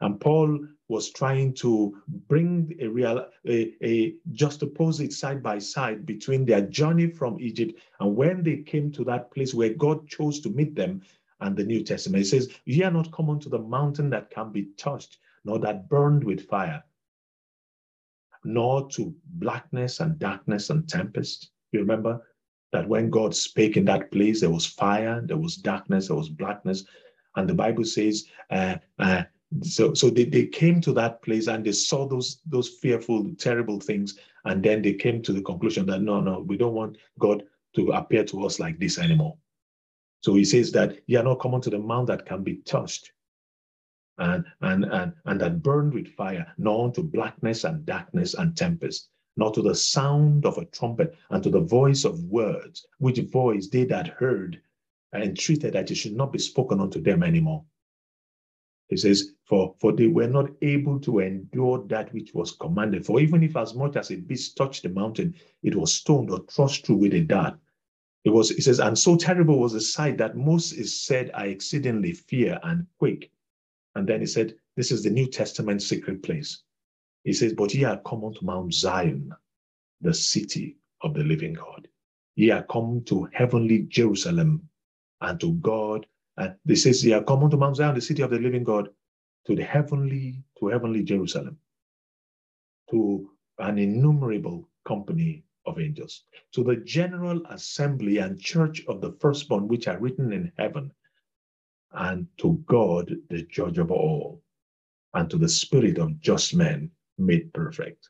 And 0.00 0.20
Paul 0.20 0.66
was 0.88 1.10
trying 1.10 1.52
to 1.52 2.00
bring 2.28 2.74
a 2.80 2.86
real, 2.86 3.26
a, 3.46 3.74
a 3.82 4.14
juxtapose 4.32 5.12
side 5.12 5.42
by 5.42 5.58
side 5.58 6.06
between 6.06 6.44
their 6.44 6.62
journey 6.62 7.06
from 7.06 7.38
Egypt 7.40 7.78
and 8.00 8.16
when 8.16 8.42
they 8.42 8.56
came 8.56 8.90
to 8.92 9.04
that 9.04 9.30
place 9.30 9.52
where 9.52 9.74
God 9.74 10.08
chose 10.08 10.40
to 10.40 10.48
meet 10.48 10.74
them 10.74 11.02
and 11.40 11.56
the 11.56 11.64
New 11.64 11.82
Testament. 11.82 12.22
It 12.22 12.28
says, 12.28 12.48
Ye 12.64 12.82
are 12.82 12.90
not 12.90 13.12
come 13.12 13.30
unto 13.30 13.48
the 13.48 13.58
mountain 13.58 14.10
that 14.10 14.30
can 14.30 14.50
be 14.50 14.68
touched, 14.76 15.18
nor 15.44 15.58
that 15.60 15.88
burned 15.88 16.24
with 16.24 16.48
fire, 16.48 16.82
nor 18.44 18.88
to 18.90 19.14
blackness 19.34 20.00
and 20.00 20.18
darkness 20.18 20.70
and 20.70 20.88
tempest. 20.88 21.50
You 21.72 21.80
remember 21.80 22.26
that 22.72 22.88
when 22.88 23.10
God 23.10 23.34
spake 23.34 23.76
in 23.76 23.84
that 23.86 24.10
place, 24.10 24.40
there 24.40 24.50
was 24.50 24.66
fire, 24.66 25.22
there 25.24 25.36
was 25.36 25.56
darkness, 25.56 26.08
there 26.08 26.16
was 26.16 26.28
blackness. 26.28 26.84
And 27.36 27.48
the 27.48 27.54
Bible 27.54 27.84
says, 27.84 28.26
uh, 28.50 28.76
uh, 28.98 29.22
so 29.62 29.94
so 29.94 30.10
they, 30.10 30.24
they 30.24 30.46
came 30.46 30.80
to 30.82 30.92
that 30.92 31.22
place 31.22 31.46
and 31.46 31.64
they 31.64 31.72
saw 31.72 32.06
those 32.06 32.40
those 32.46 32.68
fearful 32.68 33.30
terrible 33.38 33.80
things. 33.80 34.18
And 34.44 34.62
then 34.62 34.82
they 34.82 34.94
came 34.94 35.22
to 35.22 35.32
the 35.32 35.42
conclusion 35.42 35.86
that 35.86 36.02
no 36.02 36.20
no 36.20 36.40
we 36.40 36.56
don't 36.56 36.74
want 36.74 36.98
god 37.18 37.44
to 37.76 37.92
appear 37.92 38.24
to 38.24 38.44
us 38.44 38.58
like 38.58 38.78
this 38.78 38.98
anymore. 38.98 39.36
So 40.20 40.34
he 40.34 40.44
says 40.44 40.72
that 40.72 40.98
ye 41.06 41.16
are 41.16 41.22
not 41.22 41.40
come 41.40 41.60
to 41.60 41.70
the 41.70 41.78
mount 41.78 42.08
that 42.08 42.26
can 42.26 42.42
be 42.42 42.56
touched 42.56 43.12
and 44.18 44.44
and 44.60 44.84
and 44.84 45.12
and 45.24 45.40
that 45.40 45.62
burned 45.62 45.94
with 45.94 46.08
fire 46.08 46.52
nor 46.58 46.86
unto 46.86 47.02
blackness 47.02 47.64
and 47.64 47.86
darkness 47.86 48.34
and 48.34 48.56
tempest 48.56 49.08
nor 49.36 49.52
to 49.52 49.62
the 49.62 49.74
sound 49.74 50.44
of 50.44 50.58
a 50.58 50.64
trumpet 50.66 51.14
and 51.30 51.42
to 51.42 51.50
the 51.50 51.60
voice 51.60 52.04
of 52.04 52.22
words 52.24 52.86
which 52.98 53.20
voice 53.20 53.68
they 53.68 53.84
that 53.84 54.08
heard 54.08 54.60
entreated 55.14 55.72
that 55.72 55.90
it 55.90 55.94
should 55.94 56.16
not 56.16 56.32
be 56.32 56.38
spoken 56.38 56.80
unto 56.80 57.00
them 57.00 57.22
anymore 57.22 57.64
he 58.88 58.96
says, 58.96 59.34
for, 59.44 59.74
for 59.80 59.92
they 59.92 60.06
were 60.06 60.28
not 60.28 60.50
able 60.62 60.98
to 61.00 61.18
endure 61.18 61.84
that 61.88 62.12
which 62.14 62.32
was 62.32 62.52
commanded. 62.52 63.04
For 63.04 63.20
even 63.20 63.42
if 63.42 63.56
as 63.56 63.74
much 63.74 63.96
as 63.96 64.10
a 64.10 64.16
beast 64.16 64.56
touched 64.56 64.82
the 64.82 64.88
mountain, 64.88 65.34
it 65.62 65.74
was 65.74 65.94
stoned 65.94 66.30
or 66.30 66.40
thrust 66.50 66.86
through 66.86 66.96
with 66.96 67.12
a 67.14 67.20
dart. 67.20 67.58
It 68.24 68.30
was, 68.30 68.50
he 68.50 68.62
says, 68.62 68.80
and 68.80 68.98
so 68.98 69.16
terrible 69.16 69.58
was 69.58 69.74
the 69.74 69.80
sight 69.80 70.18
that 70.18 70.36
Moses 70.36 71.02
said, 71.02 71.30
I 71.34 71.46
exceedingly 71.46 72.12
fear 72.12 72.58
and 72.62 72.86
quake. 72.98 73.30
And 73.94 74.08
then 74.08 74.20
he 74.20 74.26
said, 74.26 74.54
This 74.76 74.90
is 74.90 75.02
the 75.02 75.10
New 75.10 75.26
Testament 75.26 75.82
secret 75.82 76.22
place. 76.22 76.62
He 77.24 77.32
says, 77.32 77.52
But 77.52 77.74
ye 77.74 77.84
are 77.84 78.00
come 78.06 78.24
unto 78.24 78.44
Mount 78.44 78.72
Zion, 78.72 79.34
the 80.00 80.14
city 80.14 80.78
of 81.02 81.14
the 81.14 81.24
living 81.24 81.52
God. 81.54 81.88
Ye 82.36 82.50
are 82.50 82.64
come 82.64 83.02
to 83.06 83.28
heavenly 83.32 83.82
Jerusalem 83.82 84.68
and 85.20 85.38
to 85.40 85.54
God 85.54 86.06
and 86.38 86.54
this 86.64 86.84
says, 86.84 87.04
Ye 87.04 87.12
are 87.12 87.24
come 87.24 87.42
unto 87.42 87.56
Mount 87.56 87.76
Zion, 87.76 87.94
the 87.96 88.00
city 88.00 88.22
of 88.22 88.30
the 88.30 88.38
living 88.38 88.62
God, 88.62 88.88
to 89.46 89.56
the 89.56 89.64
heavenly, 89.64 90.42
to 90.58 90.68
heavenly 90.68 91.02
Jerusalem, 91.02 91.58
to 92.90 93.30
an 93.58 93.78
innumerable 93.78 94.68
company 94.86 95.44
of 95.66 95.80
angels, 95.80 96.24
to 96.52 96.62
the 96.62 96.76
general 96.76 97.44
assembly 97.46 98.18
and 98.18 98.40
church 98.40 98.84
of 98.86 99.00
the 99.00 99.12
firstborn, 99.20 99.66
which 99.66 99.88
are 99.88 99.98
written 99.98 100.32
in 100.32 100.52
heaven, 100.56 100.92
and 101.92 102.28
to 102.38 102.62
God, 102.66 103.14
the 103.30 103.42
judge 103.42 103.78
of 103.78 103.90
all, 103.90 104.40
and 105.14 105.28
to 105.30 105.38
the 105.38 105.48
spirit 105.48 105.98
of 105.98 106.20
just 106.20 106.54
men 106.54 106.90
made 107.18 107.52
perfect, 107.52 108.08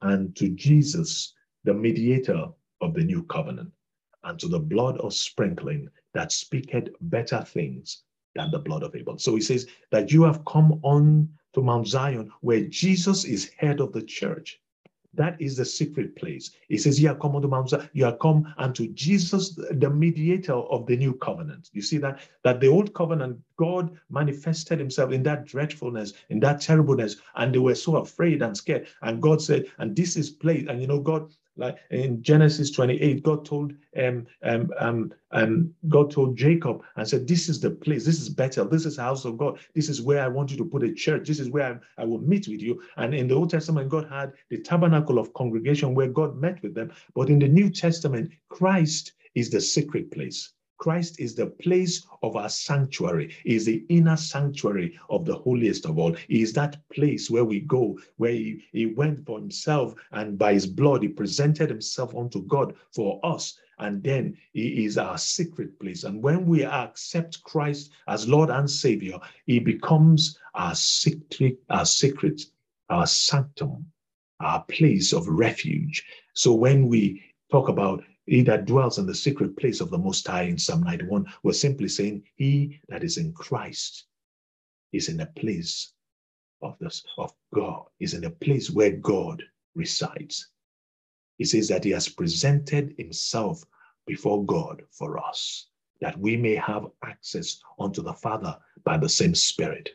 and 0.00 0.34
to 0.36 0.48
Jesus, 0.48 1.34
the 1.64 1.74
mediator 1.74 2.46
of 2.80 2.94
the 2.94 3.04
new 3.04 3.22
covenant, 3.24 3.70
and 4.24 4.38
to 4.38 4.48
the 4.48 4.58
blood 4.58 4.98
of 4.98 5.14
sprinkling 5.14 5.88
that 6.14 6.32
speaketh 6.32 6.88
better 7.00 7.42
things 7.42 8.02
than 8.34 8.50
the 8.50 8.58
blood 8.58 8.82
of 8.82 8.94
Abel. 8.94 9.18
So 9.18 9.34
he 9.34 9.40
says 9.40 9.66
that 9.90 10.12
you 10.12 10.22
have 10.22 10.44
come 10.44 10.80
on 10.82 11.28
to 11.54 11.62
Mount 11.62 11.86
Zion 11.86 12.30
where 12.40 12.64
Jesus 12.64 13.24
is 13.24 13.50
head 13.58 13.80
of 13.80 13.92
the 13.92 14.02
church. 14.02 14.60
That 15.14 15.38
is 15.38 15.56
the 15.56 15.64
secret 15.64 16.16
place. 16.16 16.52
He 16.68 16.78
says, 16.78 16.98
You 16.98 17.08
have 17.08 17.20
come 17.20 17.36
unto 17.36 17.46
Mount 17.46 17.68
Zion, 17.68 17.90
you 17.92 18.06
have 18.06 18.18
come 18.18 18.52
unto 18.56 18.88
Jesus, 18.88 19.54
the 19.70 19.90
mediator 19.90 20.54
of 20.54 20.86
the 20.86 20.96
new 20.96 21.12
covenant. 21.12 21.68
You 21.74 21.82
see 21.82 21.98
that? 21.98 22.20
That 22.44 22.60
the 22.60 22.68
old 22.68 22.94
covenant, 22.94 23.38
God 23.58 23.98
manifested 24.08 24.78
himself 24.78 25.12
in 25.12 25.22
that 25.24 25.44
dreadfulness, 25.44 26.14
in 26.30 26.40
that 26.40 26.62
terribleness, 26.62 27.16
and 27.36 27.54
they 27.54 27.58
were 27.58 27.74
so 27.74 27.96
afraid 27.96 28.40
and 28.40 28.56
scared. 28.56 28.86
And 29.02 29.20
God 29.20 29.42
said, 29.42 29.66
And 29.78 29.94
this 29.94 30.16
is 30.16 30.30
place, 30.30 30.64
and 30.66 30.80
you 30.80 30.86
know, 30.86 31.00
God 31.00 31.30
like 31.56 31.76
in 31.90 32.22
Genesis 32.22 32.70
28, 32.70 33.22
God 33.22 33.44
told 33.44 33.74
um, 33.96 34.26
um, 34.42 34.70
um, 34.78 35.12
um, 35.32 35.74
God 35.88 36.10
told 36.10 36.36
Jacob 36.36 36.82
and 36.96 37.06
said, 37.06 37.28
This 37.28 37.48
is 37.48 37.60
the 37.60 37.70
place, 37.70 38.06
this 38.06 38.20
is 38.20 38.28
Bethel, 38.30 38.66
this 38.66 38.86
is 38.86 38.96
the 38.96 39.02
house 39.02 39.24
of 39.24 39.36
God, 39.36 39.58
this 39.74 39.88
is 39.88 40.00
where 40.00 40.22
I 40.22 40.28
want 40.28 40.50
you 40.50 40.56
to 40.56 40.64
put 40.64 40.82
a 40.82 40.92
church, 40.92 41.28
this 41.28 41.40
is 41.40 41.50
where 41.50 41.80
I, 41.98 42.02
I 42.02 42.04
will 42.06 42.20
meet 42.20 42.48
with 42.48 42.62
you. 42.62 42.82
And 42.96 43.14
in 43.14 43.28
the 43.28 43.34
Old 43.34 43.50
Testament, 43.50 43.90
God 43.90 44.08
had 44.08 44.32
the 44.48 44.58
tabernacle 44.58 45.18
of 45.18 45.34
congregation 45.34 45.94
where 45.94 46.08
God 46.08 46.36
met 46.36 46.62
with 46.62 46.74
them. 46.74 46.90
But 47.14 47.28
in 47.28 47.38
the 47.38 47.48
New 47.48 47.68
Testament, 47.68 48.32
Christ 48.48 49.12
is 49.34 49.50
the 49.50 49.60
secret 49.60 50.10
place. 50.10 50.52
Christ 50.82 51.20
is 51.20 51.36
the 51.36 51.46
place 51.46 52.04
of 52.24 52.34
our 52.34 52.48
sanctuary, 52.48 53.32
is 53.44 53.64
the 53.66 53.84
inner 53.88 54.16
sanctuary 54.16 54.98
of 55.10 55.24
the 55.24 55.36
holiest 55.36 55.86
of 55.86 55.96
all. 55.96 56.16
He 56.26 56.42
is 56.42 56.52
that 56.54 56.82
place 56.88 57.30
where 57.30 57.44
we 57.44 57.60
go, 57.60 58.00
where 58.16 58.32
he, 58.32 58.64
he 58.72 58.86
went 58.86 59.24
for 59.24 59.38
himself, 59.38 59.94
and 60.10 60.36
by 60.36 60.54
his 60.54 60.66
blood, 60.66 61.04
he 61.04 61.08
presented 61.08 61.70
himself 61.70 62.16
unto 62.16 62.44
God 62.46 62.74
for 62.90 63.20
us. 63.22 63.60
And 63.78 64.02
then 64.02 64.36
he 64.54 64.84
is 64.84 64.98
our 64.98 65.18
secret 65.18 65.78
place. 65.78 66.02
And 66.02 66.20
when 66.20 66.46
we 66.46 66.64
accept 66.64 67.44
Christ 67.44 67.92
as 68.08 68.28
Lord 68.28 68.50
and 68.50 68.68
Savior, 68.68 69.20
he 69.46 69.60
becomes 69.60 70.36
our 70.54 70.74
secret, 70.74 71.58
our 71.70 71.84
secret, 71.84 72.42
our 72.90 73.06
sanctum, 73.06 73.86
our 74.40 74.64
place 74.64 75.12
of 75.12 75.28
refuge. 75.28 76.04
So 76.34 76.52
when 76.52 76.88
we 76.88 77.22
talk 77.52 77.68
about 77.68 78.02
he 78.32 78.40
that 78.40 78.64
dwells 78.64 78.96
in 78.96 79.04
the 79.04 79.14
secret 79.14 79.54
place 79.58 79.82
of 79.82 79.90
the 79.90 79.98
Most 79.98 80.26
High 80.26 80.44
in 80.44 80.56
Psalm 80.56 80.82
91 80.84 81.26
was 81.42 81.60
simply 81.60 81.86
saying, 81.86 82.22
He 82.36 82.80
that 82.88 83.04
is 83.04 83.18
in 83.18 83.34
Christ 83.34 84.06
is 84.90 85.10
in 85.10 85.20
a 85.20 85.26
place 85.26 85.92
of 86.62 86.78
this 86.78 87.04
of 87.18 87.34
God, 87.54 87.84
is 88.00 88.14
in 88.14 88.24
a 88.24 88.30
place 88.30 88.70
where 88.70 88.92
God 88.92 89.42
resides. 89.74 90.48
He 91.36 91.44
says 91.44 91.68
that 91.68 91.84
he 91.84 91.90
has 91.90 92.08
presented 92.08 92.94
himself 92.96 93.62
before 94.06 94.46
God 94.46 94.82
for 94.92 95.18
us, 95.22 95.66
that 96.00 96.18
we 96.18 96.34
may 96.34 96.54
have 96.54 96.86
access 97.04 97.60
unto 97.78 98.02
the 98.02 98.14
Father 98.14 98.56
by 98.82 98.96
the 98.96 99.10
same 99.10 99.34
Spirit. 99.34 99.90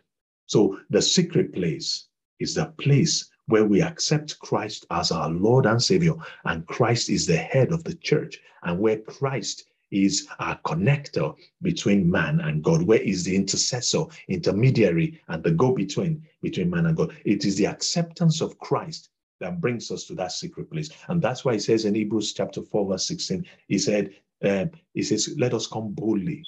So 0.45 0.77
the 0.91 1.01
secret 1.01 1.55
place 1.55 2.07
is 2.39 2.53
the 2.53 2.67
place 2.77 3.31
where 3.47 3.65
we 3.65 3.81
accept 3.81 4.39
Christ 4.39 4.85
as 4.91 5.11
our 5.11 5.29
Lord 5.29 5.65
and 5.65 5.81
Savior, 5.81 6.13
and 6.45 6.65
Christ 6.67 7.09
is 7.09 7.25
the 7.25 7.37
head 7.37 7.71
of 7.71 7.83
the 7.83 7.95
church, 7.95 8.39
and 8.63 8.79
where 8.79 8.99
Christ 8.99 9.65
is 9.89 10.27
our 10.39 10.59
connector 10.65 11.33
between 11.61 12.09
man 12.09 12.41
and 12.41 12.61
God, 12.61 12.81
where 12.81 13.01
is 13.01 13.23
the 13.23 13.35
intercessor, 13.35 14.03
intermediary, 14.27 15.21
and 15.29 15.41
the 15.41 15.51
go 15.51 15.71
between 15.71 16.25
between 16.41 16.69
man 16.69 16.87
and 16.87 16.97
God. 16.97 17.15
It 17.23 17.45
is 17.45 17.55
the 17.55 17.67
acceptance 17.67 18.41
of 18.41 18.59
Christ 18.59 19.09
that 19.39 19.61
brings 19.61 19.91
us 19.91 20.05
to 20.05 20.15
that 20.15 20.33
secret 20.33 20.69
place. 20.69 20.89
And 21.07 21.21
that's 21.21 21.45
why 21.45 21.53
he 21.53 21.59
says 21.59 21.85
in 21.85 21.95
Hebrews 21.95 22.33
chapter 22.33 22.61
4, 22.61 22.89
verse 22.89 23.07
16, 23.07 23.45
he 23.67 23.77
said, 23.77 24.13
uh, 24.43 24.65
he 24.93 25.03
says, 25.03 25.33
let 25.37 25.53
us 25.53 25.67
come 25.67 25.93
boldly 25.93 26.43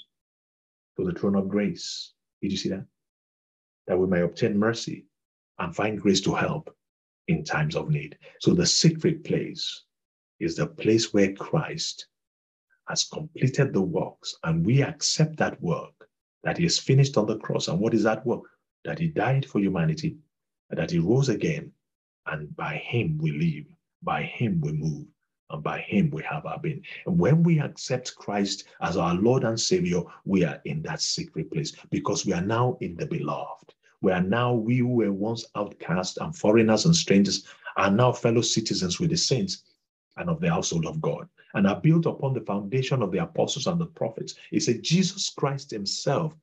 to 0.97 1.05
the 1.05 1.13
throne 1.13 1.35
of 1.35 1.47
grace. 1.47 2.13
Did 2.41 2.51
you 2.51 2.57
see 2.57 2.69
that? 2.69 2.85
That 3.87 3.97
we 3.97 4.07
may 4.07 4.21
obtain 4.21 4.57
mercy 4.57 5.05
and 5.59 5.75
find 5.75 6.01
grace 6.01 6.21
to 6.21 6.33
help 6.33 6.75
in 7.29 7.43
times 7.43 7.75
of 7.75 7.89
need. 7.89 8.17
So 8.39 8.53
the 8.53 8.65
secret 8.65 9.23
place 9.23 9.83
is 10.39 10.55
the 10.55 10.67
place 10.67 11.13
where 11.13 11.33
Christ 11.33 12.07
has 12.87 13.03
completed 13.03 13.71
the 13.71 13.81
works 13.81 14.35
and 14.43 14.65
we 14.65 14.81
accept 14.81 15.37
that 15.37 15.61
work 15.61 15.93
that 16.43 16.57
he 16.57 16.63
has 16.63 16.79
finished 16.79 17.17
on 17.17 17.27
the 17.27 17.37
cross. 17.37 17.67
And 17.67 17.79
what 17.79 17.93
is 17.93 18.03
that 18.03 18.25
work? 18.25 18.41
That 18.83 18.97
he 18.97 19.07
died 19.07 19.45
for 19.45 19.59
humanity, 19.59 20.17
that 20.71 20.89
he 20.89 20.97
rose 20.97 21.29
again, 21.29 21.71
and 22.25 22.55
by 22.55 22.77
him 22.77 23.19
we 23.19 23.31
live, 23.31 23.65
by 24.01 24.23
him 24.23 24.59
we 24.61 24.71
move, 24.71 25.05
and 25.51 25.61
by 25.61 25.79
him 25.81 26.09
we 26.09 26.23
have 26.23 26.45
our 26.47 26.59
being. 26.59 26.81
And 27.05 27.19
when 27.19 27.43
we 27.43 27.59
accept 27.59 28.15
Christ 28.15 28.63
as 28.81 28.97
our 28.97 29.13
Lord 29.15 29.43
and 29.43 29.59
Savior, 29.59 30.01
we 30.25 30.45
are 30.45 30.61
in 30.65 30.81
that 30.83 31.01
secret 31.01 31.51
place 31.51 31.75
because 31.91 32.25
we 32.25 32.33
are 32.33 32.41
now 32.41 32.77
in 32.81 32.95
the 32.95 33.05
beloved. 33.05 33.73
We 34.01 34.11
are 34.11 34.21
now, 34.21 34.53
we 34.53 34.77
who 34.77 34.87
were 34.87 35.11
once 35.11 35.45
outcasts 35.55 36.17
and 36.17 36.35
foreigners 36.35 36.85
and 36.85 36.95
strangers, 36.95 37.45
are 37.75 37.91
now 37.91 38.11
fellow 38.11 38.41
citizens 38.41 38.99
with 38.99 39.09
the 39.09 39.17
saints 39.17 39.63
and 40.17 40.29
of 40.29 40.39
the 40.39 40.49
household 40.49 40.85
of 40.85 41.01
God, 41.01 41.27
and 41.53 41.67
are 41.67 41.79
built 41.79 42.05
upon 42.05 42.33
the 42.33 42.41
foundation 42.41 43.01
of 43.01 43.11
the 43.11 43.23
apostles 43.23 43.67
and 43.67 43.79
the 43.79 43.85
prophets. 43.85 44.35
It 44.51 44.61
said 44.61 44.83
Jesus 44.83 45.29
Christ 45.29 45.71
Himself 45.71 46.35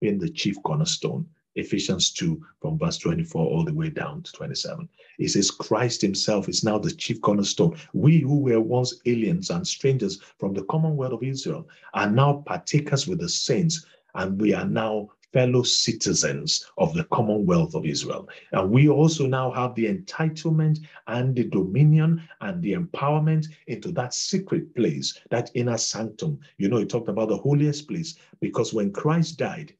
being 0.00 0.18
the 0.18 0.28
chief 0.28 0.56
cornerstone. 0.62 1.26
Ephesians 1.56 2.10
2 2.12 2.44
from 2.60 2.78
verse 2.78 2.98
24 2.98 3.46
all 3.46 3.64
the 3.64 3.72
way 3.72 3.88
down 3.88 4.22
to 4.22 4.32
27. 4.32 4.88
It 5.18 5.28
says, 5.28 5.52
Christ 5.52 6.02
Himself 6.02 6.48
is 6.48 6.64
now 6.64 6.78
the 6.78 6.90
chief 6.90 7.20
cornerstone. 7.20 7.76
We 7.92 8.18
who 8.18 8.40
were 8.40 8.60
once 8.60 9.00
aliens 9.06 9.50
and 9.50 9.66
strangers 9.66 10.20
from 10.38 10.52
the 10.52 10.64
commonwealth 10.64 11.12
of 11.12 11.22
Israel 11.22 11.68
are 11.94 12.10
now 12.10 12.42
partakers 12.44 13.06
with 13.06 13.20
the 13.20 13.28
saints, 13.28 13.86
and 14.16 14.40
we 14.40 14.52
are 14.52 14.66
now 14.66 15.10
fellow 15.34 15.64
citizens 15.64 16.64
of 16.78 16.94
the 16.94 17.02
Commonwealth 17.04 17.74
of 17.74 17.84
Israel. 17.84 18.28
And 18.52 18.70
we 18.70 18.88
also 18.88 19.26
now 19.26 19.50
have 19.50 19.74
the 19.74 19.92
entitlement 19.92 20.78
and 21.08 21.34
the 21.34 21.44
dominion 21.44 22.22
and 22.40 22.62
the 22.62 22.74
empowerment 22.74 23.48
into 23.66 23.90
that 23.92 24.14
secret 24.14 24.72
place, 24.76 25.18
that 25.30 25.50
inner 25.54 25.76
sanctum. 25.76 26.38
You 26.58 26.68
know, 26.68 26.78
he 26.78 26.86
talked 26.86 27.08
about 27.08 27.30
the 27.30 27.36
holiest 27.36 27.88
place 27.88 28.14
because 28.40 28.72
when 28.72 28.92
Christ 28.92 29.36
died, 29.36 29.74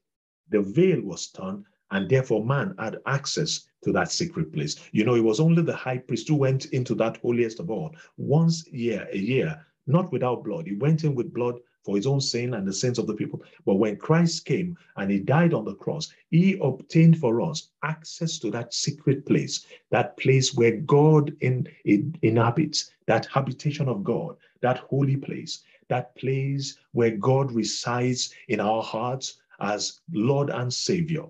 the 0.51 0.61
veil 0.61 1.01
was 1.01 1.29
torn 1.29 1.65
and 1.93 2.11
therefore 2.11 2.45
man 2.45 2.75
had 2.81 2.99
access 3.07 3.69
to 3.85 3.93
that 3.93 4.11
secret 4.11 4.53
place. 4.53 4.77
You 4.91 5.05
know, 5.05 5.15
it 5.15 5.23
was 5.23 5.39
only 5.39 5.63
the 5.63 5.77
high 5.77 5.99
priest 5.99 6.27
who 6.27 6.35
went 6.35 6.67
into 6.67 6.97
that 6.97 7.19
holiest 7.19 7.61
of 7.61 7.71
all 7.71 7.95
once 8.17 8.67
a 8.73 8.77
year, 8.77 9.09
a 9.13 9.19
year, 9.19 9.65
not 9.87 10.11
without 10.11 10.43
blood. 10.43 10.67
He 10.67 10.75
went 10.75 11.05
in 11.05 11.15
with 11.15 11.33
blood 11.33 11.61
for 11.85 11.97
his 11.97 12.07
own 12.07 12.21
sin 12.21 12.55
and 12.55 12.67
the 12.67 12.73
sins 12.73 12.99
of 12.99 13.07
the 13.07 13.15
people. 13.15 13.43
But 13.67 13.75
when 13.75 13.97
Christ 13.97 14.47
came 14.47 14.77
and 14.97 15.11
he 15.11 15.21
died 15.21 15.53
on 15.53 15.65
the 15.65 15.75
cross, 15.75 16.13
he 16.31 16.59
obtained 16.63 17.19
for 17.19 17.41
us 17.43 17.69
access 17.83 18.39
to 18.39 18.51
that 18.53 18.73
secret 18.73 19.27
place, 19.27 19.67
that 19.91 20.17
place 20.17 20.55
where 20.55 20.79
God 20.79 21.37
in, 21.41 21.69
in, 21.85 22.17
inhabits, 22.23 22.91
that 23.07 23.27
habitation 23.27 23.89
of 23.89 24.03
God, 24.03 24.37
that 24.63 24.79
holy 24.79 25.17
place, 25.17 25.63
that 25.89 26.17
place 26.17 26.79
where 26.93 27.17
God 27.17 27.53
resides 27.53 28.35
in 28.49 28.61
our 28.61 28.83
hearts 28.83 29.39
as 29.61 30.01
Lord 30.13 30.51
and 30.51 30.73
Savior. 30.73 31.25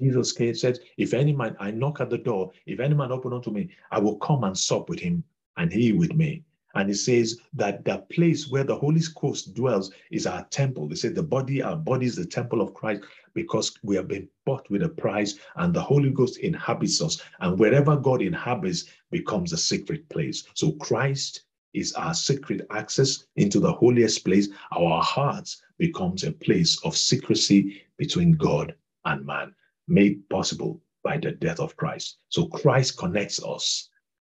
Jesus 0.00 0.34
said, 0.60 0.78
If 0.96 1.12
any 1.12 1.32
man, 1.32 1.56
I 1.60 1.70
knock 1.70 2.00
at 2.00 2.10
the 2.10 2.18
door, 2.18 2.52
if 2.66 2.80
any 2.80 2.94
man 2.94 3.12
open 3.12 3.32
unto 3.32 3.50
me, 3.50 3.70
I 3.90 3.98
will 3.98 4.16
come 4.16 4.44
and 4.44 4.56
sup 4.56 4.88
with 4.88 4.98
him, 4.98 5.24
and 5.56 5.70
he 5.72 5.92
with 5.92 6.14
me. 6.14 6.42
And 6.74 6.90
it 6.90 6.96
says 6.96 7.40
that 7.54 7.84
the 7.84 7.98
place 8.10 8.48
where 8.48 8.64
the 8.64 8.76
Holy 8.76 9.00
Ghost 9.20 9.54
dwells 9.54 9.90
is 10.10 10.26
our 10.26 10.44
temple. 10.46 10.88
They 10.88 10.94
say 10.94 11.08
the 11.08 11.22
body, 11.22 11.62
our 11.62 11.76
body 11.76 12.06
is 12.06 12.16
the 12.16 12.24
temple 12.24 12.60
of 12.60 12.74
Christ 12.74 13.02
because 13.34 13.76
we 13.82 13.96
have 13.96 14.08
been 14.08 14.28
bought 14.46 14.68
with 14.70 14.82
a 14.82 14.88
price 14.88 15.38
and 15.56 15.74
the 15.74 15.80
Holy 15.80 16.10
Ghost 16.10 16.38
inhabits 16.38 17.02
us. 17.02 17.20
And 17.40 17.58
wherever 17.58 17.96
God 17.96 18.22
inhabits 18.22 18.84
becomes 19.10 19.52
a 19.52 19.56
secret 19.56 20.08
place. 20.08 20.44
So 20.54 20.72
Christ 20.72 21.42
is 21.74 21.92
our 21.94 22.14
secret 22.14 22.66
access 22.70 23.26
into 23.36 23.60
the 23.60 23.72
holiest 23.72 24.24
place. 24.24 24.48
Our 24.72 25.02
hearts 25.02 25.62
becomes 25.78 26.24
a 26.24 26.32
place 26.32 26.78
of 26.84 26.96
secrecy 26.96 27.82
between 27.96 28.32
God 28.32 28.74
and 29.04 29.24
man, 29.24 29.54
made 29.88 30.28
possible 30.28 30.80
by 31.02 31.16
the 31.18 31.32
death 31.32 31.60
of 31.60 31.76
Christ. 31.76 32.18
So 32.28 32.46
Christ 32.46 32.98
connects 32.98 33.42
us 33.42 33.88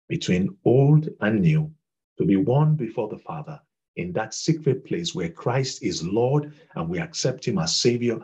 between 0.08 0.56
old 0.64 1.08
and 1.20 1.40
new 1.40 1.72
to 2.18 2.24
be 2.24 2.36
one 2.36 2.74
before 2.74 3.08
the 3.08 3.18
Father 3.18 3.60
in 3.96 4.12
that 4.12 4.34
secret 4.34 4.84
place 4.84 5.14
where 5.14 5.30
Christ 5.30 5.82
is 5.82 6.06
Lord 6.06 6.52
and 6.74 6.88
we 6.88 6.98
accept 6.98 7.46
Him 7.46 7.58
as 7.58 7.76
Savior, 7.76 8.20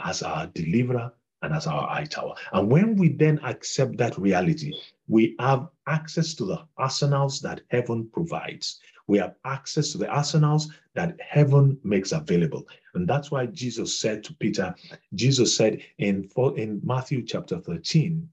as 0.00 0.22
our 0.22 0.46
deliverer, 0.48 1.12
and 1.42 1.54
as 1.54 1.66
our 1.66 1.88
eye 1.88 2.04
tower. 2.04 2.34
And 2.52 2.70
when 2.70 2.96
we 2.96 3.10
then 3.10 3.38
accept 3.44 3.96
that 3.98 4.18
reality, 4.18 4.74
we 5.06 5.36
have 5.38 5.68
access 5.86 6.34
to 6.34 6.44
the 6.44 6.66
arsenals 6.76 7.40
that 7.40 7.60
heaven 7.70 8.08
provides. 8.12 8.80
We 9.06 9.18
have 9.18 9.36
access 9.44 9.92
to 9.92 9.98
the 9.98 10.08
arsenals 10.08 10.70
that 10.94 11.16
heaven 11.20 11.78
makes 11.84 12.12
available. 12.12 12.66
And 12.94 13.08
that's 13.08 13.30
why 13.30 13.46
Jesus 13.46 13.98
said 13.98 14.24
to 14.24 14.34
Peter, 14.34 14.74
Jesus 15.14 15.56
said 15.56 15.80
in, 15.98 16.28
in 16.56 16.80
Matthew 16.84 17.22
chapter 17.22 17.58
13, 17.58 18.28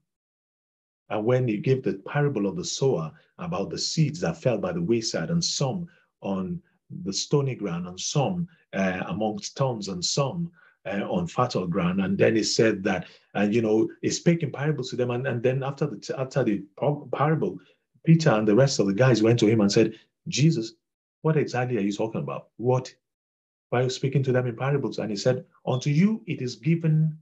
and 1.10 1.24
when 1.24 1.46
he 1.46 1.58
gave 1.58 1.82
the 1.82 1.94
parable 2.06 2.46
of 2.46 2.56
the 2.56 2.64
sower 2.64 3.12
about 3.38 3.70
the 3.70 3.78
seeds 3.78 4.20
that 4.20 4.40
fell 4.40 4.58
by 4.58 4.72
the 4.72 4.82
wayside, 4.82 5.30
and 5.30 5.44
some 5.44 5.86
on 6.20 6.60
the 7.04 7.12
stony 7.12 7.54
ground, 7.54 7.86
and 7.86 7.98
some 7.98 8.48
uh, 8.72 9.02
amongst 9.06 9.56
thorns, 9.56 9.88
and 9.88 10.04
some 10.04 10.50
uh, 10.86 11.02
on 11.08 11.26
fertile 11.26 11.66
ground. 11.66 12.00
And 12.00 12.16
then 12.16 12.36
he 12.36 12.42
said 12.42 12.82
that, 12.84 13.06
and 13.34 13.54
you 13.54 13.62
know, 13.62 13.88
he 14.02 14.10
spake 14.10 14.42
in 14.42 14.52
parables 14.52 14.90
to 14.90 14.96
them. 14.96 15.10
And, 15.10 15.26
and 15.26 15.42
then 15.42 15.62
after 15.62 15.86
the 15.86 16.14
after 16.18 16.44
the 16.44 16.62
parable, 17.12 17.58
Peter 18.04 18.30
and 18.30 18.46
the 18.46 18.54
rest 18.54 18.78
of 18.78 18.86
the 18.86 18.94
guys 18.94 19.22
went 19.22 19.38
to 19.40 19.46
him 19.46 19.60
and 19.60 19.70
said, 19.70 19.94
Jesus, 20.28 20.72
what 21.22 21.36
exactly 21.36 21.76
are 21.76 21.82
you 21.82 21.92
talking 21.92 22.20
about? 22.20 22.48
What? 22.56 22.94
Why 23.70 23.80
are 23.80 23.84
you 23.84 23.90
speaking 23.90 24.22
to 24.22 24.32
them 24.32 24.46
in 24.46 24.56
parables? 24.56 24.98
And 24.98 25.10
he 25.10 25.16
said, 25.16 25.44
Unto 25.66 25.90
you 25.90 26.22
it 26.26 26.40
is 26.40 26.54
given 26.54 27.18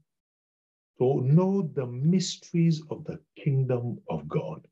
to 0.98 1.20
know 1.22 1.70
the 1.74 1.86
mysteries 1.86 2.82
of 2.90 3.04
the 3.04 3.18
kingdom 3.36 3.98
of 4.08 4.28
God. 4.28 4.66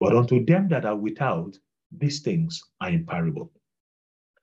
But 0.00 0.16
unto 0.16 0.44
them 0.44 0.68
that 0.68 0.84
are 0.84 0.96
without, 0.96 1.56
these 1.96 2.20
things 2.20 2.62
are 2.80 2.90
imparable. 2.90 3.52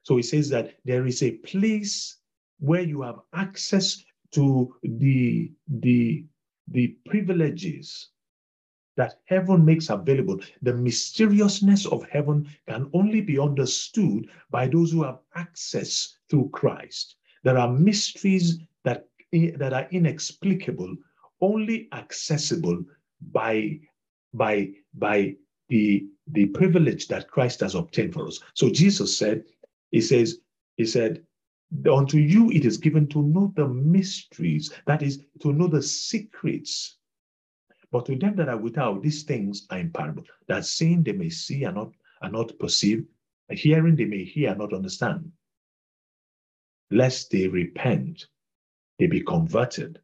So 0.03 0.15
he 0.17 0.23
says 0.23 0.49
that 0.49 0.75
there 0.85 1.05
is 1.05 1.21
a 1.21 1.31
place 1.31 2.17
where 2.59 2.81
you 2.81 3.01
have 3.01 3.19
access 3.33 4.03
to 4.31 4.73
the, 4.83 5.51
the, 5.67 6.25
the 6.69 6.95
privileges 7.05 8.09
that 8.97 9.19
heaven 9.25 9.63
makes 9.63 9.89
available. 9.89 10.39
The 10.61 10.73
mysteriousness 10.73 11.85
of 11.85 12.07
heaven 12.09 12.47
can 12.67 12.89
only 12.93 13.21
be 13.21 13.39
understood 13.39 14.29
by 14.49 14.67
those 14.67 14.91
who 14.91 15.03
have 15.03 15.19
access 15.35 16.17
through 16.29 16.49
Christ. 16.49 17.15
There 17.43 17.57
are 17.57 17.71
mysteries 17.71 18.59
that, 18.83 19.07
that 19.31 19.73
are 19.73 19.87
inexplicable 19.91 20.95
only 21.41 21.87
accessible 21.93 22.83
by 23.31 23.79
by 24.33 24.71
by 24.93 25.35
the 25.69 26.07
the 26.31 26.47
privilege 26.47 27.07
that 27.07 27.29
Christ 27.29 27.61
has 27.61 27.75
obtained 27.75 28.13
for 28.13 28.27
us. 28.27 28.39
So 28.53 28.69
Jesus 28.69 29.17
said, 29.17 29.43
He 29.91 30.01
says, 30.01 30.39
He 30.77 30.85
said, 30.85 31.23
unto 31.91 32.17
you 32.17 32.49
it 32.51 32.65
is 32.65 32.77
given 32.77 33.07
to 33.07 33.21
know 33.21 33.53
the 33.55 33.67
mysteries, 33.67 34.71
that 34.85 35.03
is, 35.03 35.23
to 35.41 35.53
know 35.53 35.67
the 35.67 35.81
secrets. 35.81 36.97
But 37.91 38.05
to 38.05 38.15
them 38.15 38.35
that 38.35 38.49
are 38.49 38.57
without, 38.57 39.01
these 39.01 39.23
things 39.23 39.65
are 39.69 39.79
imparable. 39.79 40.23
That 40.47 40.65
seeing 40.65 41.03
they 41.03 41.11
may 41.11 41.29
see 41.29 41.63
and 41.63 41.75
not 41.75 41.91
and 42.21 42.33
not 42.33 42.57
perceive, 42.59 43.05
hearing 43.49 43.95
they 43.95 44.05
may 44.05 44.23
hear 44.23 44.49
and 44.49 44.59
not 44.59 44.73
understand. 44.73 45.31
Lest 46.91 47.31
they 47.31 47.47
repent, 47.47 48.27
they 48.97 49.07
be 49.07 49.21
converted, 49.21 49.99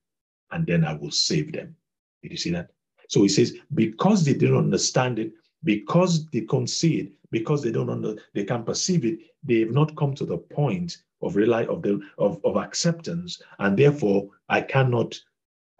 and 0.52 0.66
then 0.66 0.84
I 0.84 0.94
will 0.94 1.12
save 1.12 1.52
them. 1.52 1.76
Did 2.22 2.32
you 2.32 2.38
see 2.38 2.52
that? 2.52 2.72
So 3.10 3.22
he 3.22 3.30
says, 3.30 3.56
because 3.74 4.26
they 4.26 4.34
didn't 4.34 4.58
understand 4.58 5.20
it, 5.20 5.34
because 5.64 6.28
they 6.28 6.42
can't 6.42 6.70
see 6.70 7.00
it, 7.00 7.12
because 7.32 7.62
they 7.62 7.72
don't 7.72 7.90
under, 7.90 8.16
they 8.34 8.46
can't 8.46 8.66
perceive 8.66 9.06
it, 9.06 9.20
they've 9.44 9.72
not 9.72 9.96
come 9.96 10.14
to 10.16 10.26
the 10.26 10.38
point 10.38 10.98
of 11.22 11.36
rely 11.36 11.66
of 11.66 11.82
the 11.82 12.00
of, 12.18 12.40
of 12.44 12.58
acceptance, 12.58 13.42
and 13.60 13.78
therefore 13.78 14.30
I 14.50 14.62
cannot 14.62 15.20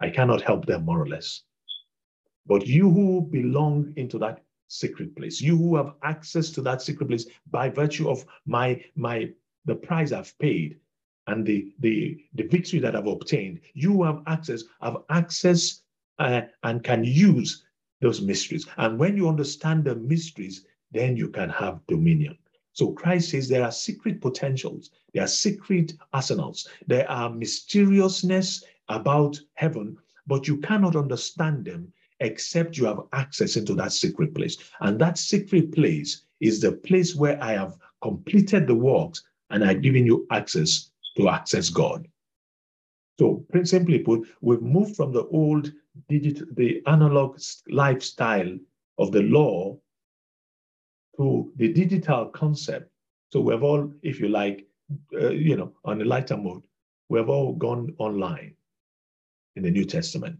I 0.00 0.10
cannot 0.10 0.42
help 0.42 0.66
them 0.66 0.84
more 0.84 1.00
or 1.00 1.08
less. 1.08 1.42
But 2.46 2.66
you 2.66 2.90
who 2.90 3.22
belong 3.22 3.92
into 3.96 4.18
that 4.18 4.42
secret 4.68 5.16
place, 5.16 5.40
you 5.40 5.56
who 5.56 5.76
have 5.76 5.94
access 6.02 6.50
to 6.50 6.62
that 6.62 6.82
secret 6.82 7.08
place 7.08 7.26
by 7.50 7.68
virtue 7.68 8.10
of 8.10 8.24
my 8.46 8.82
my 8.94 9.30
the 9.64 9.74
price 9.74 10.12
I've 10.12 10.36
paid 10.38 10.78
and 11.26 11.44
the 11.44 11.72
the 11.80 12.18
the 12.34 12.44
victory 12.44 12.78
that 12.80 12.94
I've 12.96 13.06
obtained, 13.06 13.60
you 13.74 14.02
have 14.04 14.22
access, 14.26 14.64
have 14.80 14.98
access 15.10 15.82
uh, 16.18 16.42
and 16.62 16.82
can 16.82 17.04
use 17.04 17.64
those 18.00 18.20
mysteries. 18.20 18.66
And 18.76 18.98
when 18.98 19.16
you 19.16 19.28
understand 19.28 19.84
the 19.84 19.94
mysteries, 19.94 20.66
then 20.92 21.16
you 21.16 21.28
can 21.28 21.50
have 21.50 21.80
dominion. 21.86 22.38
So 22.72 22.92
Christ 22.92 23.30
says 23.30 23.48
there 23.48 23.64
are 23.64 23.72
secret 23.72 24.20
potentials, 24.20 24.90
there 25.14 25.24
are 25.24 25.28
secret 25.28 25.94
arsenals, 26.12 26.68
there 26.86 27.10
are 27.10 27.30
mysteriousness 27.30 28.64
about 28.88 29.40
heaven, 29.54 29.96
but 30.26 30.46
you 30.46 30.58
cannot 30.58 30.94
understand 30.94 31.64
them 31.64 31.92
except 32.20 32.76
you 32.76 32.84
have 32.84 33.00
access 33.12 33.56
into 33.56 33.74
that 33.74 33.92
secret 33.92 34.34
place. 34.34 34.58
And 34.80 34.98
that 35.00 35.18
secret 35.18 35.72
place 35.72 36.22
is 36.40 36.60
the 36.60 36.72
place 36.72 37.14
where 37.14 37.42
I 37.42 37.52
have 37.52 37.78
completed 38.02 38.66
the 38.66 38.74
works 38.74 39.22
and 39.50 39.64
I've 39.64 39.82
given 39.82 40.04
you 40.04 40.26
access 40.30 40.90
to 41.16 41.28
access 41.28 41.68
God. 41.68 42.06
So, 43.18 43.46
simply 43.64 44.00
put, 44.00 44.28
we've 44.40 44.62
moved 44.62 44.96
from 44.96 45.12
the 45.12 45.24
old 45.26 45.72
digital, 46.08 46.46
the 46.52 46.82
analog 46.86 47.38
lifestyle 47.68 48.58
of 48.98 49.12
the 49.12 49.22
law 49.22 49.78
to 51.16 51.52
the 51.56 51.72
digital 51.72 52.26
concept. 52.26 52.90
So 53.32 53.40
we've 53.40 53.62
all, 53.62 53.92
if 54.02 54.20
you 54.20 54.28
like, 54.28 54.66
uh, 55.14 55.30
you 55.30 55.56
know, 55.56 55.72
on 55.84 55.98
the 55.98 56.04
lighter 56.04 56.36
mode, 56.36 56.62
we've 57.08 57.28
all 57.28 57.54
gone 57.54 57.94
online 57.98 58.54
in 59.56 59.62
the 59.62 59.70
New 59.70 59.84
Testament. 59.84 60.38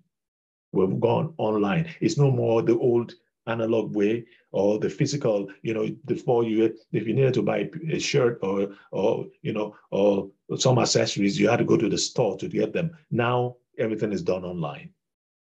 We've 0.73 1.01
gone 1.01 1.35
online. 1.39 1.89
It's 2.01 2.19
no 2.19 2.31
more 2.31 2.63
the 2.63 2.79
old 2.79 3.15
analog 3.47 3.95
way 3.95 4.25
or 4.53 4.79
the 4.79 4.91
physical, 4.91 5.49
you 5.63 5.75
know, 5.75 5.89
before 6.07 6.45
you, 6.45 6.75
if 6.93 7.07
you 7.07 7.15
needed 7.15 7.35
to 7.35 7.43
buy 7.43 7.71
a 7.91 7.99
shirt 7.99 8.39
or, 8.43 8.71
or, 8.91 9.27
you 9.43 9.53
know, 9.53 9.77
or 9.91 10.31
some 10.57 10.79
accessories, 10.79 11.39
you 11.39 11.49
had 11.49 11.59
to 11.59 11.65
go 11.65 11.77
to 11.77 11.89
the 11.89 11.99
store 11.99 12.37
to 12.39 12.49
get 12.49 12.73
them. 12.73 12.97
Now 13.11 13.57
everything 13.79 14.13
is 14.13 14.23
done 14.23 14.45
online. 14.45 14.91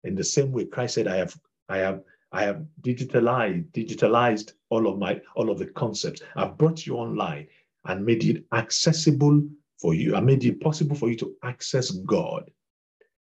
In 0.04 0.14
the 0.14 0.24
same 0.24 0.52
way, 0.52 0.64
Christ 0.64 0.94
said, 0.94 1.08
I 1.08 1.16
have, 1.16 1.38
I 1.68 1.78
have, 1.78 2.02
I 2.32 2.42
have 2.44 2.64
digitalized, 2.82 3.70
digitalized 3.72 4.52
all 4.70 4.86
of 4.86 4.98
my, 4.98 5.20
all 5.34 5.50
of 5.50 5.58
the 5.58 5.66
concepts. 5.66 6.22
I've 6.36 6.56
brought 6.56 6.86
you 6.86 6.96
online 6.96 7.48
and 7.86 8.04
made 8.04 8.24
it 8.24 8.44
accessible 8.52 9.42
for 9.78 9.94
you. 9.94 10.14
I 10.14 10.20
made 10.20 10.44
it 10.44 10.60
possible 10.60 10.96
for 10.96 11.08
you 11.08 11.16
to 11.16 11.34
access 11.42 11.90
God 11.90 12.50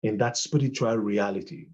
in 0.02 0.18
that 0.18 0.36
spiritual 0.36 0.96
reality 0.98 1.68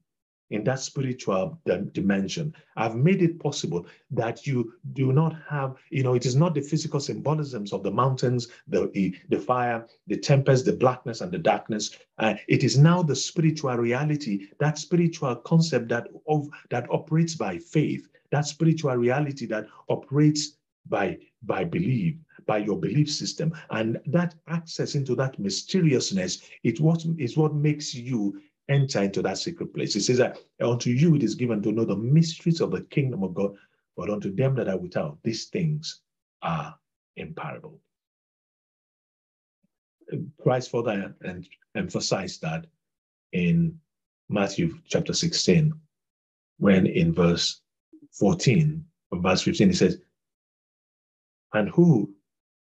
in 0.50 0.64
that 0.64 0.80
spiritual 0.80 1.60
dimension. 1.92 2.54
I've 2.76 2.96
made 2.96 3.22
it 3.22 3.38
possible 3.38 3.86
that 4.10 4.46
you 4.46 4.72
do 4.92 5.12
not 5.12 5.36
have, 5.48 5.76
you 5.90 6.02
know, 6.02 6.14
it 6.14 6.26
is 6.26 6.36
not 6.36 6.54
the 6.54 6.60
physical 6.60 7.00
symbolisms 7.00 7.72
of 7.72 7.82
the 7.82 7.90
mountains, 7.90 8.48
the, 8.66 8.90
the 9.28 9.38
fire, 9.38 9.86
the 10.06 10.16
tempest, 10.16 10.64
the 10.64 10.72
blackness, 10.72 11.20
and 11.20 11.30
the 11.30 11.38
darkness. 11.38 11.96
Uh, 12.18 12.34
it 12.48 12.64
is 12.64 12.78
now 12.78 13.02
the 13.02 13.16
spiritual 13.16 13.76
reality, 13.76 14.48
that 14.58 14.78
spiritual 14.78 15.36
concept 15.36 15.88
that 15.88 16.08
of 16.26 16.48
that 16.70 16.86
operates 16.90 17.34
by 17.34 17.58
faith, 17.58 18.08
that 18.30 18.46
spiritual 18.46 18.94
reality 18.96 19.46
that 19.46 19.66
operates 19.88 20.56
by 20.88 21.18
by 21.42 21.64
belief 21.64 22.16
by 22.46 22.58
your 22.58 22.78
belief 22.78 23.10
system 23.10 23.52
and 23.70 24.00
that 24.06 24.34
access 24.48 24.94
into 24.94 25.14
that 25.14 25.38
mysteriousness 25.38 26.42
it 26.64 26.80
what 26.80 27.04
is 27.18 27.36
what 27.36 27.54
makes 27.54 27.94
you 27.94 28.40
enter 28.68 29.02
into 29.02 29.22
that 29.22 29.38
secret 29.38 29.74
place. 29.74 29.96
It 29.96 30.02
says 30.02 30.18
that 30.18 30.38
unto 30.60 30.90
you 30.90 31.14
it 31.14 31.22
is 31.22 31.34
given 31.34 31.62
to 31.62 31.72
know 31.72 31.84
the 31.84 31.96
mysteries 31.96 32.60
of 32.60 32.70
the 32.70 32.82
kingdom 32.82 33.22
of 33.22 33.34
God, 33.34 33.54
but 33.96 34.10
unto 34.10 34.34
them 34.34 34.54
that 34.56 34.68
are 34.68 34.76
without, 34.76 35.18
these 35.22 35.46
things 35.46 36.02
are 36.42 36.74
imparable. 37.16 37.80
Christ 40.40 40.70
further 40.70 41.14
and 41.22 41.46
emphasized 41.74 42.40
that 42.42 42.66
in 43.32 43.78
Matthew 44.28 44.78
chapter 44.86 45.12
16, 45.12 45.72
when 46.58 46.86
in 46.86 47.12
verse 47.12 47.60
14 48.12 48.84
of 49.12 49.22
verse 49.22 49.42
15 49.42 49.68
he 49.68 49.74
says, 49.74 49.98
And 51.52 51.68
who 51.70 52.14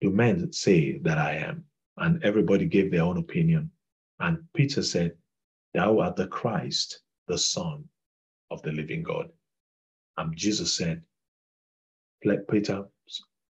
do 0.01 0.11
men 0.11 0.53
say 0.53 0.99
that 0.99 1.19
I 1.19 1.37
am? 1.37 1.65
And 1.97 2.23
everybody 2.25 2.67
gave 2.67 2.91
their 2.91 3.03
own 3.03 3.19
opinion. 3.19 3.71
And 4.21 4.39
Peter 4.55 4.83
said, 4.83 5.17
Thou 5.75 6.01
art 6.01 6.17
the 6.17 6.27
Christ, 6.27 7.03
the 7.29 7.39
Son 7.39 7.85
of 8.51 8.63
the 8.63 8.73
living 8.73 9.03
God. 9.03 9.31
And 10.17 10.37
Jesus 10.37 10.75
said, 10.75 11.03
Peter 12.49 12.87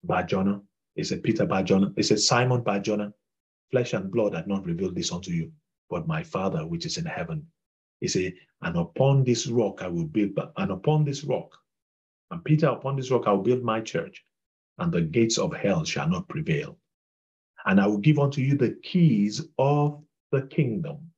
Barjona, 0.04 0.60
he 0.94 1.04
said, 1.04 1.22
Peter 1.22 1.46
Barjona, 1.46 1.92
he 1.96 2.02
said, 2.02 2.20
Simon 2.20 2.62
Barjona, 2.62 3.12
flesh 3.70 3.94
and 3.94 4.10
blood 4.10 4.34
had 4.34 4.46
not 4.46 4.66
revealed 4.66 4.94
this 4.94 5.12
unto 5.12 5.30
you, 5.30 5.50
but 5.88 6.06
my 6.06 6.22
Father 6.22 6.66
which 6.66 6.84
is 6.86 6.98
in 6.98 7.06
heaven. 7.06 7.46
He 8.00 8.08
said, 8.08 8.34
and 8.60 8.76
upon 8.76 9.24
this 9.24 9.46
rock 9.46 9.82
I 9.82 9.88
will 9.88 10.04
build, 10.04 10.38
and 10.56 10.70
upon 10.70 11.04
this 11.04 11.24
rock, 11.24 11.56
and 12.30 12.44
Peter, 12.44 12.68
upon 12.68 12.96
this 12.96 13.10
rock 13.10 13.26
I 13.26 13.32
will 13.32 13.42
build 13.42 13.62
my 13.62 13.80
church, 13.80 14.24
and 14.78 14.92
the 14.92 15.02
gates 15.02 15.38
of 15.38 15.54
hell 15.54 15.84
shall 15.84 16.08
not 16.08 16.28
prevail. 16.28 16.78
And 17.64 17.80
I 17.80 17.86
will 17.86 17.98
give 17.98 18.18
unto 18.18 18.40
you 18.40 18.56
the 18.56 18.78
keys 18.82 19.46
of 19.58 20.02
the 20.30 20.42
kingdom 20.42 21.11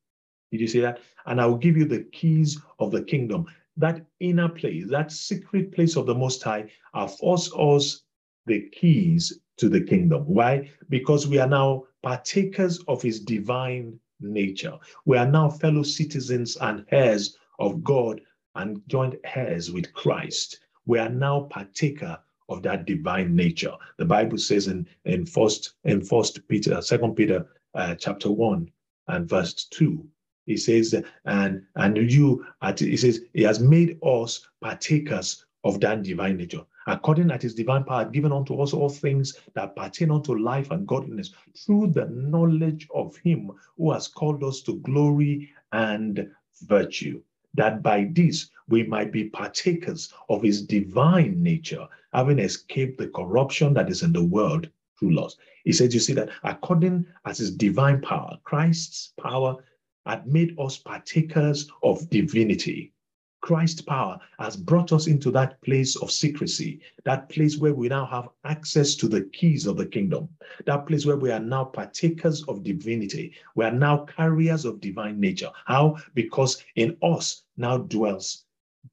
did 0.54 0.60
you 0.60 0.68
see 0.68 0.80
that? 0.80 1.00
And 1.26 1.40
I 1.40 1.46
will 1.46 1.56
give 1.56 1.76
you 1.76 1.84
the 1.84 2.04
keys 2.04 2.60
of 2.78 2.92
the 2.92 3.02
kingdom. 3.02 3.46
That 3.76 4.06
inner 4.20 4.48
place, 4.48 4.88
that 4.88 5.10
secret 5.10 5.72
place 5.72 5.96
of 5.96 6.06
the 6.06 6.14
Most 6.14 6.42
High, 6.44 6.70
affords 6.94 7.50
us 7.58 8.02
the 8.46 8.68
keys 8.70 9.40
to 9.56 9.68
the 9.68 9.80
kingdom. 9.80 10.22
Why? 10.26 10.70
Because 10.88 11.26
we 11.26 11.38
are 11.40 11.48
now 11.48 11.86
partakers 12.02 12.78
of 12.86 13.02
his 13.02 13.18
divine 13.18 13.98
nature. 14.20 14.78
We 15.06 15.16
are 15.16 15.26
now 15.26 15.50
fellow 15.50 15.82
citizens 15.82 16.56
and 16.56 16.84
heirs 16.92 17.36
of 17.58 17.82
God 17.82 18.20
and 18.54 18.80
joint 18.86 19.16
heirs 19.34 19.72
with 19.72 19.92
Christ. 19.92 20.60
We 20.86 21.00
are 21.00 21.08
now 21.08 21.48
partaker 21.50 22.16
of 22.48 22.62
that 22.62 22.86
divine 22.86 23.34
nature. 23.34 23.72
The 23.96 24.04
Bible 24.04 24.38
says 24.38 24.68
in, 24.68 24.86
in 25.04 25.26
first 25.26 25.74
in 25.82 26.00
first 26.00 26.46
Peter, 26.46 26.80
second 26.80 27.16
Peter 27.16 27.44
uh, 27.74 27.96
chapter 27.96 28.30
1 28.30 28.70
and 29.08 29.28
verse 29.28 29.64
2 29.64 30.06
he 30.46 30.56
says, 30.56 30.94
and 31.24 31.62
and 31.76 31.96
you, 31.96 32.44
he 32.78 32.96
says, 32.96 33.22
he 33.32 33.42
has 33.42 33.60
made 33.60 33.98
us 34.02 34.46
partakers 34.60 35.44
of 35.64 35.80
that 35.80 36.02
divine 36.02 36.36
nature. 36.36 36.62
According 36.86 37.28
to 37.28 37.38
his 37.38 37.54
divine 37.54 37.84
power, 37.84 38.04
given 38.04 38.30
unto 38.30 38.60
us 38.60 38.74
all 38.74 38.90
things 38.90 39.38
that 39.54 39.74
pertain 39.74 40.10
unto 40.10 40.38
life 40.38 40.70
and 40.70 40.86
godliness, 40.86 41.32
through 41.56 41.88
the 41.88 42.06
knowledge 42.06 42.86
of 42.94 43.16
him 43.16 43.50
who 43.78 43.90
has 43.92 44.06
called 44.06 44.44
us 44.44 44.60
to 44.62 44.76
glory 44.80 45.50
and 45.72 46.30
virtue, 46.64 47.22
that 47.54 47.82
by 47.82 48.10
this 48.12 48.50
we 48.68 48.82
might 48.82 49.12
be 49.12 49.30
partakers 49.30 50.12
of 50.28 50.42
his 50.42 50.66
divine 50.66 51.42
nature, 51.42 51.88
having 52.12 52.38
escaped 52.38 52.98
the 52.98 53.08
corruption 53.08 53.72
that 53.72 53.88
is 53.88 54.02
in 54.02 54.12
the 54.12 54.24
world 54.24 54.68
through 54.98 55.14
lust. 55.14 55.38
He 55.64 55.72
says, 55.72 55.94
You 55.94 56.00
see 56.00 56.12
that 56.14 56.30
according 56.42 57.06
as 57.24 57.38
his 57.38 57.50
divine 57.56 58.02
power, 58.02 58.36
Christ's 58.44 59.14
power 59.18 59.56
had 60.06 60.26
made 60.26 60.54
us 60.58 60.78
partakers 60.78 61.68
of 61.82 62.08
divinity. 62.10 62.92
Christ's 63.40 63.82
power 63.82 64.18
has 64.38 64.56
brought 64.56 64.92
us 64.92 65.06
into 65.06 65.30
that 65.32 65.60
place 65.60 65.96
of 65.96 66.10
secrecy, 66.10 66.80
that 67.04 67.28
place 67.28 67.58
where 67.58 67.74
we 67.74 67.88
now 67.88 68.06
have 68.06 68.30
access 68.44 68.94
to 68.96 69.08
the 69.08 69.24
keys 69.34 69.66
of 69.66 69.76
the 69.76 69.84
kingdom, 69.84 70.30
that 70.64 70.86
place 70.86 71.04
where 71.04 71.18
we 71.18 71.30
are 71.30 71.40
now 71.40 71.64
partakers 71.64 72.42
of 72.44 72.62
divinity. 72.62 73.34
We 73.54 73.66
are 73.66 73.70
now 73.70 74.06
carriers 74.06 74.64
of 74.64 74.80
divine 74.80 75.20
nature. 75.20 75.50
How? 75.66 75.98
Because 76.14 76.64
in 76.76 76.96
us 77.02 77.42
now 77.58 77.78
dwells 77.78 78.44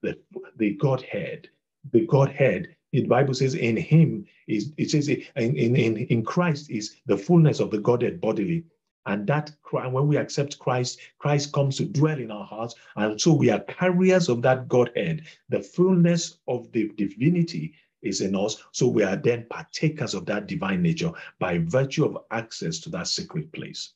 the, 0.01 0.19
the 0.57 0.73
Godhead. 0.73 1.47
The 1.93 2.05
Godhead 2.05 2.75
the 2.91 3.05
Bible 3.05 3.33
says 3.33 3.55
in 3.55 3.77
him 3.77 4.25
is 4.47 4.73
it 4.77 4.91
says 4.91 5.07
in, 5.07 5.21
in, 5.35 5.97
in 5.97 6.23
Christ 6.23 6.69
is 6.69 6.97
the 7.05 7.17
fullness 7.17 7.59
of 7.59 7.71
the 7.71 7.79
Godhead 7.79 8.19
bodily. 8.19 8.65
And 9.05 9.25
that 9.27 9.51
when 9.71 10.07
we 10.07 10.17
accept 10.17 10.59
Christ, 10.59 10.99
Christ 11.17 11.51
comes 11.53 11.77
to 11.77 11.85
dwell 11.85 12.19
in 12.19 12.31
our 12.31 12.45
hearts. 12.45 12.75
And 12.95 13.19
so 13.19 13.33
we 13.33 13.49
are 13.49 13.59
carriers 13.61 14.29
of 14.29 14.41
that 14.43 14.67
Godhead. 14.67 15.23
The 15.49 15.61
fullness 15.61 16.37
of 16.47 16.71
the 16.71 16.91
divinity 16.97 17.73
is 18.01 18.21
in 18.21 18.35
us. 18.35 18.63
So 18.71 18.87
we 18.87 19.03
are 19.03 19.15
then 19.15 19.45
partakers 19.49 20.13
of 20.13 20.25
that 20.27 20.47
divine 20.47 20.81
nature 20.81 21.11
by 21.39 21.59
virtue 21.59 22.05
of 22.05 22.17
access 22.31 22.79
to 22.79 22.89
that 22.91 23.07
secret 23.07 23.51
place. 23.51 23.93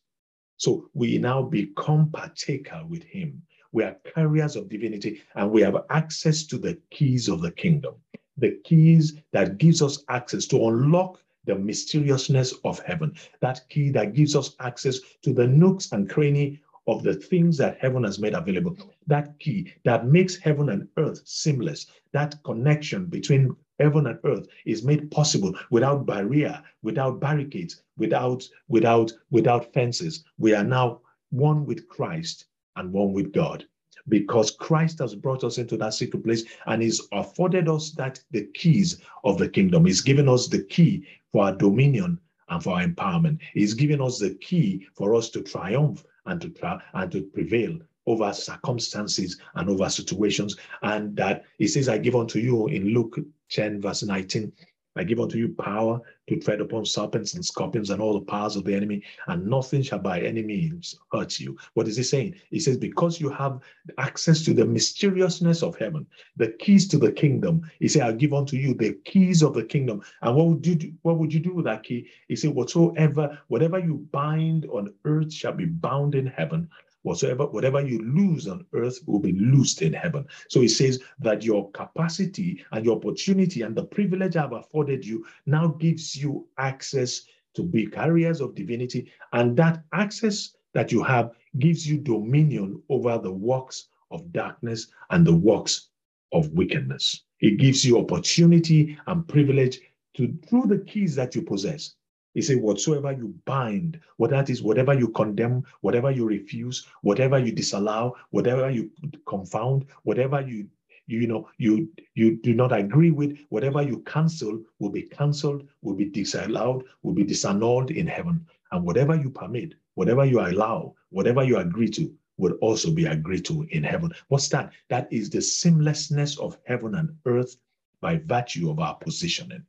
So 0.57 0.89
we 0.93 1.17
now 1.17 1.41
become 1.43 2.09
partaker 2.11 2.83
with 2.87 3.03
him. 3.03 3.41
We 3.71 3.83
are 3.83 3.97
carriers 4.15 4.55
of 4.55 4.69
divinity 4.69 5.21
and 5.35 5.51
we 5.51 5.61
have 5.61 5.85
access 5.89 6.43
to 6.45 6.57
the 6.57 6.79
keys 6.91 7.27
of 7.29 7.41
the 7.41 7.51
kingdom. 7.51 7.95
the 8.37 8.59
keys 8.63 9.13
that 9.31 9.57
gives 9.57 9.81
us 9.81 10.03
access 10.09 10.45
to 10.47 10.67
unlock 10.67 11.19
the 11.45 11.55
mysteriousness 11.55 12.53
of 12.63 12.79
heaven. 12.79 13.13
That 13.39 13.67
key 13.69 13.89
that 13.91 14.13
gives 14.13 14.35
us 14.35 14.55
access 14.59 14.99
to 15.23 15.33
the 15.33 15.47
nooks 15.47 15.91
and 15.91 16.09
cranny 16.09 16.61
of 16.87 17.03
the 17.03 17.15
things 17.15 17.57
that 17.57 17.77
heaven 17.79 18.03
has 18.03 18.19
made 18.19 18.33
available. 18.33 18.77
That 19.07 19.37
key 19.39 19.73
that 19.83 20.07
makes 20.07 20.35
heaven 20.37 20.69
and 20.69 20.87
earth 20.97 21.21
seamless. 21.25 21.87
That 22.11 22.35
connection 22.43 23.05
between 23.05 23.55
heaven 23.79 24.07
and 24.07 24.19
earth 24.23 24.47
is 24.65 24.83
made 24.83 25.11
possible 25.11 25.53
without 25.71 26.05
barrier, 26.05 26.61
without 26.83 27.19
barricades, 27.19 27.81
without 27.97 28.47
without 28.67 29.11
without 29.31 29.73
fences. 29.73 30.23
We 30.37 30.53
are 30.53 30.63
now 30.63 31.01
one 31.31 31.65
with 31.65 31.87
Christ 31.87 32.45
and 32.75 32.91
one 32.91 33.13
with 33.13 33.33
God 33.33 33.65
because 34.07 34.51
Christ 34.51 34.99
has 34.99 35.15
brought 35.15 35.43
us 35.43 35.57
into 35.57 35.77
that 35.77 35.93
secret 35.93 36.23
place 36.23 36.43
and 36.67 36.81
he's 36.81 37.01
afforded 37.11 37.67
us 37.67 37.91
that 37.91 38.21
the 38.31 38.45
keys 38.53 39.01
of 39.23 39.37
the 39.37 39.49
kingdom. 39.49 39.85
He's 39.85 40.01
given 40.01 40.29
us 40.29 40.47
the 40.47 40.63
key 40.63 41.07
for 41.35 41.43
our 41.43 41.51
dominion 41.51 42.17
and 42.47 42.63
for 42.63 42.77
our 42.77 42.87
empowerment. 42.87 43.39
He's 43.53 43.73
given 43.73 44.01
us 44.01 44.19
the 44.19 44.35
key 44.35 44.87
for 44.95 45.13
us 45.13 45.29
to 45.31 45.41
triumph 45.41 46.05
and 46.27 46.39
to 46.39 46.47
try 46.49 46.81
and 46.93 47.11
to 47.11 47.23
prevail 47.23 47.77
over 48.05 48.31
circumstances 48.31 49.37
and 49.55 49.69
over 49.69 49.89
situations. 49.89 50.55
And 50.81 51.13
that 51.17 51.43
he 51.57 51.67
says, 51.67 51.89
I 51.89 51.97
give 51.97 52.15
unto 52.15 52.39
you 52.39 52.67
in 52.67 52.93
Luke 52.93 53.19
10, 53.49 53.81
verse 53.81 54.03
19, 54.03 54.49
I 54.95 55.03
give 55.03 55.19
unto 55.19 55.37
you 55.37 55.49
power 55.49 55.99
to 56.27 56.39
tread 56.39 56.61
upon 56.61 56.85
serpents 56.85 57.33
and 57.33 57.45
scorpions 57.45 57.89
and 57.89 58.01
all 58.01 58.13
the 58.13 58.25
powers 58.25 58.55
of 58.55 58.63
the 58.63 58.73
enemy, 58.73 59.03
and 59.27 59.45
nothing 59.45 59.81
shall 59.81 59.99
by 59.99 60.21
any 60.21 60.41
means 60.41 60.97
hurt 61.11 61.39
you. 61.39 61.57
What 61.73 61.87
is 61.87 61.97
he 61.97 62.03
saying? 62.03 62.35
He 62.49 62.59
says, 62.59 62.77
Because 62.77 63.19
you 63.19 63.29
have 63.29 63.59
access 63.97 64.43
to 64.45 64.53
the 64.53 64.65
mysteriousness 64.65 65.63
of 65.63 65.77
heaven, 65.77 66.07
the 66.37 66.49
keys 66.59 66.87
to 66.89 66.97
the 66.97 67.11
kingdom. 67.11 67.69
He 67.79 67.87
said, 67.87 68.03
I'll 68.03 68.13
give 68.13 68.33
unto 68.33 68.57
you 68.57 68.73
the 68.73 68.93
keys 69.05 69.41
of 69.41 69.53
the 69.53 69.63
kingdom. 69.63 70.01
And 70.21 70.35
what 70.35 70.47
would 70.47 70.65
you 70.65 70.75
do? 70.75 70.93
What 71.01 71.17
would 71.19 71.33
you 71.33 71.39
do 71.39 71.53
with 71.53 71.65
that 71.65 71.83
key? 71.83 72.07
He 72.27 72.35
said, 72.35 72.51
Whatsoever, 72.51 73.37
whatever 73.47 73.79
you 73.79 74.07
bind 74.11 74.65
on 74.71 74.93
earth 75.03 75.33
shall 75.33 75.53
be 75.53 75.65
bound 75.65 76.15
in 76.15 76.25
heaven, 76.25 76.69
whatsoever 77.05 77.45
whatever 77.45 77.81
you 77.81 77.99
lose 77.99 78.47
on 78.47 78.65
earth 78.73 78.99
will 79.05 79.19
be 79.19 79.33
loosed 79.33 79.81
in 79.81 79.93
heaven. 79.93 80.25
So 80.49 80.61
he 80.61 80.67
says 80.67 81.01
that 81.19 81.43
your 81.43 81.69
capacity 81.71 82.65
and 82.71 82.83
your 82.83 82.97
opportunity 82.97 83.61
and 83.61 83.75
the 83.75 83.85
privilege 83.85 84.35
i've 84.35 84.53
afforded 84.53 85.05
you 85.05 85.25
now 85.45 85.67
gives 85.67 86.15
you 86.15 86.47
access 86.57 87.21
to 87.53 87.63
be 87.63 87.85
carriers 87.85 88.41
of 88.41 88.55
divinity. 88.55 89.11
And 89.33 89.55
that 89.57 89.83
access 89.93 90.55
that 90.73 90.91
you 90.91 91.03
have 91.03 91.31
gives 91.59 91.87
you 91.87 91.97
dominion 91.97 92.81
over 92.89 93.17
the 93.17 93.31
works 93.31 93.87
of 94.11 94.31
darkness 94.33 94.87
and 95.11 95.25
the 95.25 95.35
works 95.35 95.89
of 96.33 96.49
wickedness. 96.49 97.23
It 97.39 97.57
gives 97.57 97.85
you 97.85 97.99
opportunity 97.99 98.97
and 99.07 99.27
privilege 99.27 99.79
to 100.15 100.33
through 100.49 100.67
the 100.67 100.79
keys 100.79 101.15
that 101.15 101.35
you 101.35 101.41
possess 101.43 101.95
he 102.35 102.41
said, 102.41 102.57
Whatsoever 102.57 103.13
you 103.13 103.33
bind, 103.45 103.97
what 104.17 104.29
that 104.31 104.49
is, 104.49 104.61
whatever 104.61 104.93
you 104.93 105.07
condemn, 105.07 105.63
whatever 105.79 106.11
you 106.11 106.25
refuse, 106.25 106.85
whatever 107.01 107.39
you 107.39 107.53
disallow, 107.53 108.13
whatever 108.31 108.69
you 108.69 108.91
confound, 109.25 109.85
whatever 110.03 110.41
you 110.41 110.67
you 111.07 111.27
know 111.27 111.47
you 111.57 111.89
you 112.13 112.35
do 112.35 112.53
not 112.53 112.73
agree 112.73 113.11
with, 113.11 113.37
whatever 113.49 113.81
you 113.81 113.99
cancel 113.99 114.61
will 114.79 114.89
be 114.89 115.03
cancelled, 115.03 115.65
will 115.81 115.93
be 115.93 116.09
disallowed, 116.09 116.83
will 117.03 117.13
be 117.13 117.23
disannulled 117.23 117.89
in 117.91 118.05
heaven. 118.05 118.45
And 118.73 118.83
whatever 118.83 119.15
you 119.15 119.29
permit, 119.29 119.75
whatever 119.93 120.25
you 120.25 120.41
allow, 120.41 120.93
whatever 121.11 121.41
you 121.41 121.55
agree 121.57 121.89
to, 121.91 122.13
will 122.37 122.55
also 122.59 122.91
be 122.91 123.05
agreed 123.05 123.45
to 123.45 123.65
in 123.69 123.83
heaven. 123.83 124.11
What's 124.27 124.49
that? 124.49 124.73
That 124.89 125.07
is 125.09 125.29
the 125.29 125.37
seamlessness 125.37 126.37
of 126.37 126.57
heaven 126.65 126.95
and 126.95 127.15
earth 127.25 127.55
by 128.01 128.17
virtue 128.17 128.69
of 128.69 128.79
our 128.79 128.95
positioning. 128.95 129.63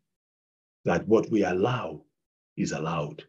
That 0.84 1.06
what 1.06 1.30
we 1.30 1.44
allow 1.44 2.02
is 2.56 2.72
allowed. 2.72 3.24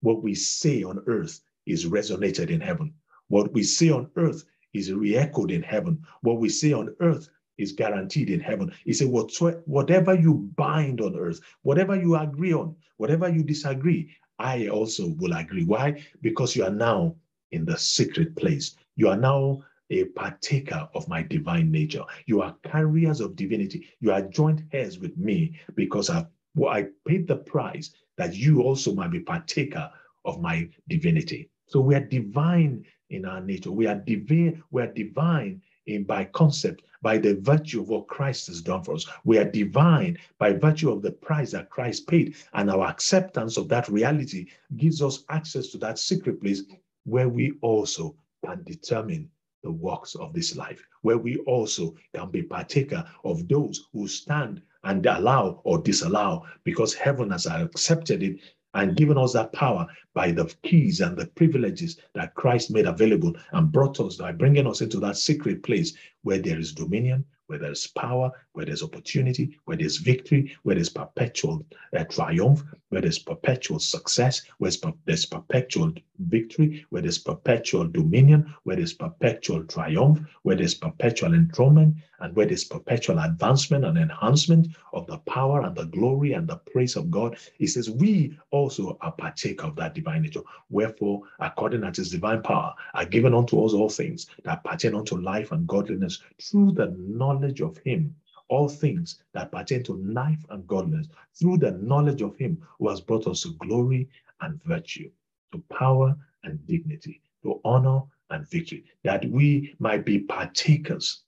What 0.00 0.22
we 0.22 0.34
say 0.34 0.82
on 0.82 1.02
earth 1.06 1.40
is 1.66 1.86
resonated 1.86 2.50
in 2.50 2.60
heaven. 2.60 2.94
What 3.28 3.52
we 3.52 3.62
say 3.62 3.90
on 3.90 4.10
earth 4.16 4.44
is 4.74 4.92
re-echoed 4.92 5.50
in 5.50 5.62
heaven. 5.62 6.02
What 6.22 6.38
we 6.38 6.48
say 6.48 6.72
on 6.72 6.94
earth 7.00 7.28
is 7.56 7.72
guaranteed 7.72 8.30
in 8.30 8.40
heaven. 8.40 8.72
He 8.84 8.92
said, 8.92 9.08
whatever 9.08 10.14
you 10.14 10.50
bind 10.56 11.00
on 11.00 11.16
earth, 11.16 11.40
whatever 11.62 11.96
you 11.96 12.16
agree 12.16 12.52
on, 12.52 12.76
whatever 12.96 13.28
you 13.28 13.42
disagree, 13.44 14.10
I 14.38 14.66
also 14.68 15.14
will 15.18 15.32
agree. 15.32 15.64
Why? 15.64 16.02
Because 16.20 16.56
you 16.56 16.64
are 16.64 16.70
now 16.70 17.14
in 17.52 17.64
the 17.64 17.78
secret 17.78 18.34
place. 18.36 18.76
You 18.96 19.08
are 19.08 19.16
now 19.16 19.62
a 19.90 20.04
partaker 20.06 20.88
of 20.94 21.06
my 21.08 21.22
divine 21.22 21.70
nature. 21.70 22.02
You 22.26 22.42
are 22.42 22.56
carriers 22.64 23.20
of 23.20 23.36
divinity. 23.36 23.88
You 24.00 24.12
are 24.12 24.22
joint 24.22 24.62
heirs 24.72 24.98
with 24.98 25.16
me 25.16 25.58
because 25.76 26.10
I, 26.10 26.26
well, 26.56 26.72
I 26.72 26.88
paid 27.06 27.28
the 27.28 27.36
price 27.36 27.92
that 28.16 28.34
you 28.34 28.62
also 28.62 28.94
might 28.94 29.10
be 29.10 29.20
partaker 29.20 29.90
of 30.24 30.40
my 30.40 30.68
divinity. 30.88 31.50
So 31.66 31.80
we 31.80 31.94
are 31.94 32.00
divine 32.00 32.84
in 33.10 33.24
our 33.24 33.40
nature. 33.40 33.70
We 33.70 33.86
are 33.86 33.94
divine, 33.94 34.62
we 34.70 34.82
are 34.82 34.92
divine 34.92 35.62
in 35.86 36.04
by 36.04 36.24
concept, 36.24 36.82
by 37.02 37.18
the 37.18 37.36
virtue 37.36 37.80
of 37.80 37.88
what 37.88 38.08
Christ 38.08 38.46
has 38.46 38.62
done 38.62 38.82
for 38.82 38.94
us. 38.94 39.06
We 39.24 39.38
are 39.38 39.44
divine 39.44 40.18
by 40.38 40.52
virtue 40.52 40.90
of 40.90 41.02
the 41.02 41.12
price 41.12 41.52
that 41.52 41.70
Christ 41.70 42.06
paid, 42.06 42.36
and 42.54 42.70
our 42.70 42.86
acceptance 42.86 43.56
of 43.56 43.68
that 43.68 43.88
reality 43.88 44.46
gives 44.76 45.02
us 45.02 45.24
access 45.28 45.68
to 45.68 45.78
that 45.78 45.98
secret 45.98 46.40
place 46.40 46.62
where 47.04 47.28
we 47.28 47.52
also 47.60 48.16
can 48.44 48.62
determine 48.64 49.28
the 49.62 49.72
works 49.72 50.14
of 50.14 50.32
this 50.32 50.56
life, 50.56 50.82
where 51.02 51.18
we 51.18 51.38
also 51.38 51.94
can 52.14 52.30
be 52.30 52.42
partaker 52.42 53.04
of 53.24 53.48
those 53.48 53.88
who 53.92 54.06
stand 54.08 54.62
and 54.84 55.04
allow 55.06 55.60
or 55.64 55.78
disallow 55.78 56.44
because 56.64 56.94
heaven 56.94 57.30
has 57.30 57.46
accepted 57.46 58.22
it 58.22 58.38
and 58.74 58.96
given 58.96 59.16
us 59.16 59.32
that 59.32 59.52
power 59.52 59.86
by 60.14 60.30
the 60.30 60.52
keys 60.62 61.00
and 61.00 61.16
the 61.16 61.26
privileges 61.26 61.98
that 62.14 62.34
Christ 62.34 62.70
made 62.70 62.86
available 62.86 63.34
and 63.52 63.70
brought 63.72 64.00
us 64.00 64.16
by 64.16 64.32
bringing 64.32 64.66
us 64.66 64.80
into 64.80 65.00
that 65.00 65.16
secret 65.16 65.62
place 65.62 65.94
where 66.22 66.38
there 66.38 66.58
is 66.58 66.72
dominion, 66.72 67.24
where 67.46 67.58
there's 67.58 67.86
power, 67.86 68.32
where 68.54 68.64
there's 68.64 68.84
opportunity, 68.84 69.58
where 69.64 69.76
there's 69.76 69.96
victory, 69.96 70.56
where 70.62 70.76
there's 70.76 70.88
perpetual 70.88 71.66
uh, 71.96 72.04
triumph, 72.04 72.62
where 72.88 73.00
there's 73.00 73.18
perpetual 73.18 73.80
success, 73.80 74.42
where 74.58 74.70
there's 75.06 75.26
perpetual 75.26 75.92
victory, 76.20 76.86
where 76.90 77.02
there's 77.02 77.18
perpetual 77.18 77.84
dominion, 77.88 78.54
where 78.62 78.76
there's 78.76 78.92
perpetual 78.92 79.64
triumph, 79.64 80.20
where 80.42 80.54
there's 80.54 80.74
perpetual 80.74 81.34
enthronement, 81.34 81.96
and 82.20 82.34
where 82.36 82.46
there's 82.46 82.62
perpetual 82.62 83.18
advancement 83.18 83.84
and 83.84 83.98
enhancement 83.98 84.68
of 84.92 85.04
the 85.08 85.18
power 85.18 85.62
and 85.62 85.74
the 85.74 85.86
glory 85.86 86.32
and 86.34 86.46
the 86.46 86.56
praise 86.72 86.94
of 86.94 87.10
God. 87.10 87.36
He 87.58 87.66
says, 87.66 87.90
We 87.90 88.38
also 88.52 88.96
are 89.00 89.10
partaker 89.12 89.66
of 89.66 89.74
that 89.76 89.96
divine 89.96 90.22
nature. 90.22 90.42
Wherefore, 90.70 91.22
according 91.40 91.80
to 91.80 91.88
his 91.88 92.10
divine 92.10 92.42
power, 92.42 92.72
are 92.94 93.04
given 93.04 93.34
unto 93.34 93.64
us 93.64 93.72
all 93.72 93.90
things 93.90 94.28
that 94.44 94.62
pertain 94.62 94.94
unto 94.94 95.16
life 95.16 95.50
and 95.50 95.66
godliness 95.66 96.22
through 96.40 96.70
the 96.72 96.94
knowledge 96.96 97.60
of 97.60 97.78
him 97.78 98.14
all 98.54 98.68
things 98.68 99.22
that 99.32 99.50
pertain 99.50 99.82
to 99.82 99.94
life 99.94 100.44
and 100.50 100.66
godliness 100.66 101.08
through 101.34 101.58
the 101.58 101.72
knowledge 101.72 102.22
of 102.22 102.36
him 102.36 102.62
who 102.78 102.88
has 102.88 103.00
brought 103.00 103.26
us 103.26 103.42
to 103.42 103.52
glory 103.54 104.08
and 104.40 104.62
virtue, 104.62 105.10
to 105.52 105.58
power 105.70 106.16
and 106.44 106.64
dignity, 106.66 107.20
to 107.42 107.60
honor 107.64 108.00
and 108.30 108.48
victory, 108.48 108.84
that 109.02 109.24
we 109.28 109.74
might 109.80 110.04
be 110.04 110.20
partakers 110.20 111.24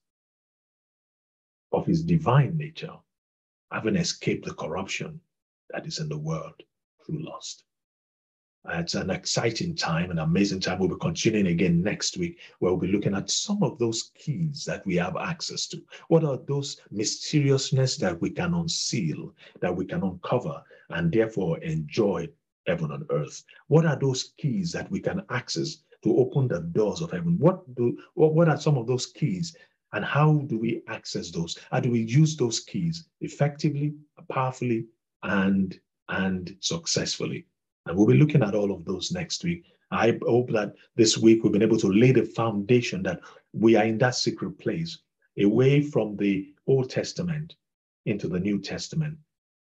of 1.73 1.85
his 1.85 2.03
divine 2.03 2.57
nature, 2.57 2.95
having 3.73 3.97
escaped 3.97 4.47
the 4.47 4.55
corruption 4.55 5.21
that 5.71 5.87
is 5.87 5.99
in 5.99 6.09
the 6.09 6.17
world 6.17 6.62
through 7.05 7.25
lust. 7.25 7.65
Uh, 8.69 8.79
it's 8.79 8.95
an 8.95 9.11
exciting 9.11 9.77
time, 9.77 10.11
an 10.11 10.19
amazing 10.19 10.59
time. 10.59 10.79
We'll 10.79 10.89
be 10.89 10.97
continuing 11.01 11.47
again 11.49 11.83
next 11.83 12.17
week, 12.17 12.39
where 12.59 12.73
we'll 12.73 12.81
be 12.81 12.93
looking 12.93 13.15
at 13.15 13.31
some 13.31 13.63
of 13.63 13.79
those 13.79 14.11
keys 14.17 14.65
that 14.65 14.85
we 14.85 14.97
have 14.97 15.17
access 15.17 15.67
to. 15.69 15.83
What 16.09 16.25
are 16.25 16.39
those 16.49 16.81
mysteriousness 16.91 17.97
that 17.99 18.21
we 18.21 18.31
can 18.31 18.55
unseal, 18.55 19.35
that 19.61 19.75
we 19.75 19.85
can 19.85 20.03
uncover, 20.03 20.63
and 20.91 21.13
therefore 21.13 21.59
enjoy 21.59 22.29
heaven 22.67 22.91
on 22.91 23.07
earth? 23.11 23.45
What 23.69 23.87
are 23.87 23.97
those 23.97 24.33
keys 24.37 24.73
that 24.73 24.91
we 24.91 24.99
can 24.99 25.23
access 25.31 25.85
to 26.03 26.17
open 26.17 26.49
the 26.49 26.61
doors 26.61 27.03
of 27.03 27.13
heaven? 27.13 27.39
What 27.39 27.73
do 27.77 27.97
what, 28.15 28.35
what 28.35 28.49
are 28.49 28.59
some 28.59 28.79
of 28.79 28.89
those 28.89 29.07
keys? 29.07 29.57
And 29.93 30.05
how 30.05 30.39
do 30.47 30.59
we 30.59 30.83
access 30.89 31.31
those? 31.31 31.57
How 31.71 31.79
do 31.79 31.91
we 31.91 32.01
use 32.01 32.37
those 32.37 32.61
keys 32.61 33.07
effectively, 33.21 33.95
powerfully, 34.29 34.87
and 35.23 35.79
and 36.09 36.57
successfully? 36.59 37.47
And 37.87 37.96
we'll 37.96 38.07
be 38.07 38.14
looking 38.14 38.42
at 38.42 38.55
all 38.55 38.72
of 38.72 38.85
those 38.85 39.12
next 39.12 39.44
week. 39.44 39.64
I 39.92 40.18
hope 40.22 40.51
that 40.51 40.75
this 40.96 41.16
week 41.16 41.44
we've 41.44 41.53
been 41.53 41.62
able 41.62 41.79
to 41.79 41.92
lay 41.92 42.11
the 42.11 42.25
foundation 42.25 43.03
that 43.05 43.20
we 43.53 43.77
are 43.77 43.85
in 43.85 43.99
that 43.99 44.16
secret 44.16 44.59
place, 44.59 44.99
away 45.38 45.83
from 45.83 46.16
the 46.16 46.53
Old 46.66 46.90
Testament 46.90 47.55
into 48.05 48.27
the 48.27 48.40
New 48.40 48.61
Testament 48.61 49.16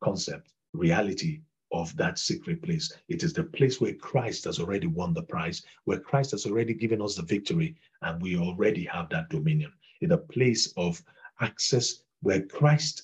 concept, 0.04 0.52
reality 0.74 1.42
of 1.72 1.96
that 1.96 2.20
secret 2.20 2.62
place. 2.62 2.92
It 3.08 3.24
is 3.24 3.32
the 3.32 3.44
place 3.44 3.80
where 3.80 3.94
Christ 3.94 4.44
has 4.46 4.60
already 4.60 4.88
won 4.88 5.14
the 5.14 5.24
prize, 5.24 5.64
where 5.86 6.00
Christ 6.00 6.32
has 6.32 6.46
already 6.46 6.74
given 6.74 7.02
us 7.02 7.16
the 7.16 7.22
victory, 7.22 7.76
and 8.02 8.22
we 8.22 8.38
already 8.38 8.84
have 8.86 9.08
that 9.10 9.30
dominion. 9.30 9.72
In 10.02 10.12
a 10.12 10.18
place 10.18 10.74
of 10.76 11.02
access 11.40 12.04
where 12.22 12.42
Christ 12.42 13.04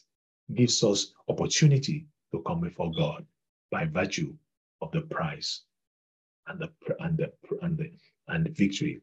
gives 0.54 0.84
us 0.84 1.14
opportunity 1.30 2.06
to 2.34 2.42
come 2.42 2.60
before 2.60 2.92
God 2.98 3.26
by 3.72 3.86
virtue 3.86 4.36
of 4.82 4.92
the 4.92 5.02
prize 5.02 5.62
and 6.48 6.60
the 6.60 6.70
and 7.00 7.18
the 7.18 7.32
and 7.62 7.78
the 7.78 7.92
and 8.28 8.46
the 8.46 8.52
victory 8.52 9.02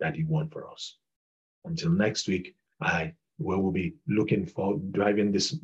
that 0.00 0.16
He 0.16 0.24
won 0.24 0.48
for 0.48 0.70
us. 0.70 0.96
Until 1.64 1.90
next 1.90 2.28
week, 2.28 2.54
I 2.80 3.12
we 3.38 3.56
will 3.56 3.72
be 3.72 3.94
looking 4.08 4.46
for 4.46 4.78
driving 4.92 5.32
this 5.32 5.56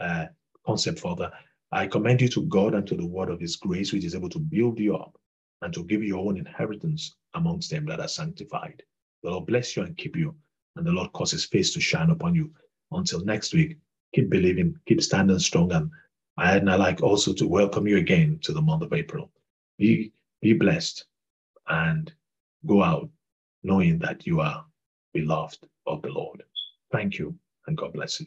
uh, 0.00 0.26
concept 0.66 1.00
further. 1.00 1.30
I 1.72 1.86
commend 1.86 2.20
you 2.22 2.28
to 2.28 2.42
God 2.42 2.74
and 2.74 2.86
to 2.86 2.96
the 2.96 3.06
word 3.06 3.30
of 3.30 3.40
His 3.40 3.56
grace, 3.56 3.92
which 3.92 4.04
is 4.04 4.14
able 4.14 4.28
to 4.30 4.38
build 4.38 4.78
you 4.78 4.96
up 4.96 5.16
and 5.62 5.72
to 5.74 5.84
give 5.84 6.02
you 6.02 6.08
your 6.08 6.26
own 6.28 6.36
inheritance 6.36 7.14
amongst 7.34 7.70
them 7.70 7.86
that 7.86 8.00
are 8.00 8.08
sanctified. 8.08 8.82
The 9.22 9.30
Lord 9.30 9.46
bless 9.46 9.76
you 9.76 9.82
and 9.82 9.96
keep 9.96 10.16
you, 10.16 10.34
and 10.76 10.86
the 10.86 10.92
Lord 10.92 11.12
cause 11.12 11.32
His 11.32 11.44
face 11.44 11.72
to 11.74 11.80
shine 11.80 12.10
upon 12.10 12.34
you. 12.34 12.52
Until 12.92 13.24
next 13.24 13.54
week, 13.54 13.78
keep 14.14 14.30
believing, 14.30 14.76
keep 14.86 15.02
standing 15.02 15.38
strong, 15.38 15.72
and 15.72 15.90
I 16.36 16.54
would 16.54 16.64
like 16.64 17.02
also 17.02 17.32
to 17.34 17.46
welcome 17.46 17.86
you 17.86 17.98
again 17.98 18.40
to 18.42 18.52
the 18.52 18.62
month 18.62 18.82
of 18.82 18.92
April. 18.92 19.30
Be 19.78 20.12
be 20.42 20.52
blessed 20.52 21.06
and 21.68 22.12
go 22.66 22.82
out 22.82 23.08
knowing 23.62 23.98
that 24.00 24.26
you 24.26 24.40
are 24.40 24.64
beloved 25.12 25.66
of 25.86 26.02
the 26.02 26.10
Lord. 26.10 26.42
Thank 26.92 27.18
you, 27.18 27.38
and 27.66 27.76
God 27.76 27.92
bless 27.92 28.20
you. 28.20 28.26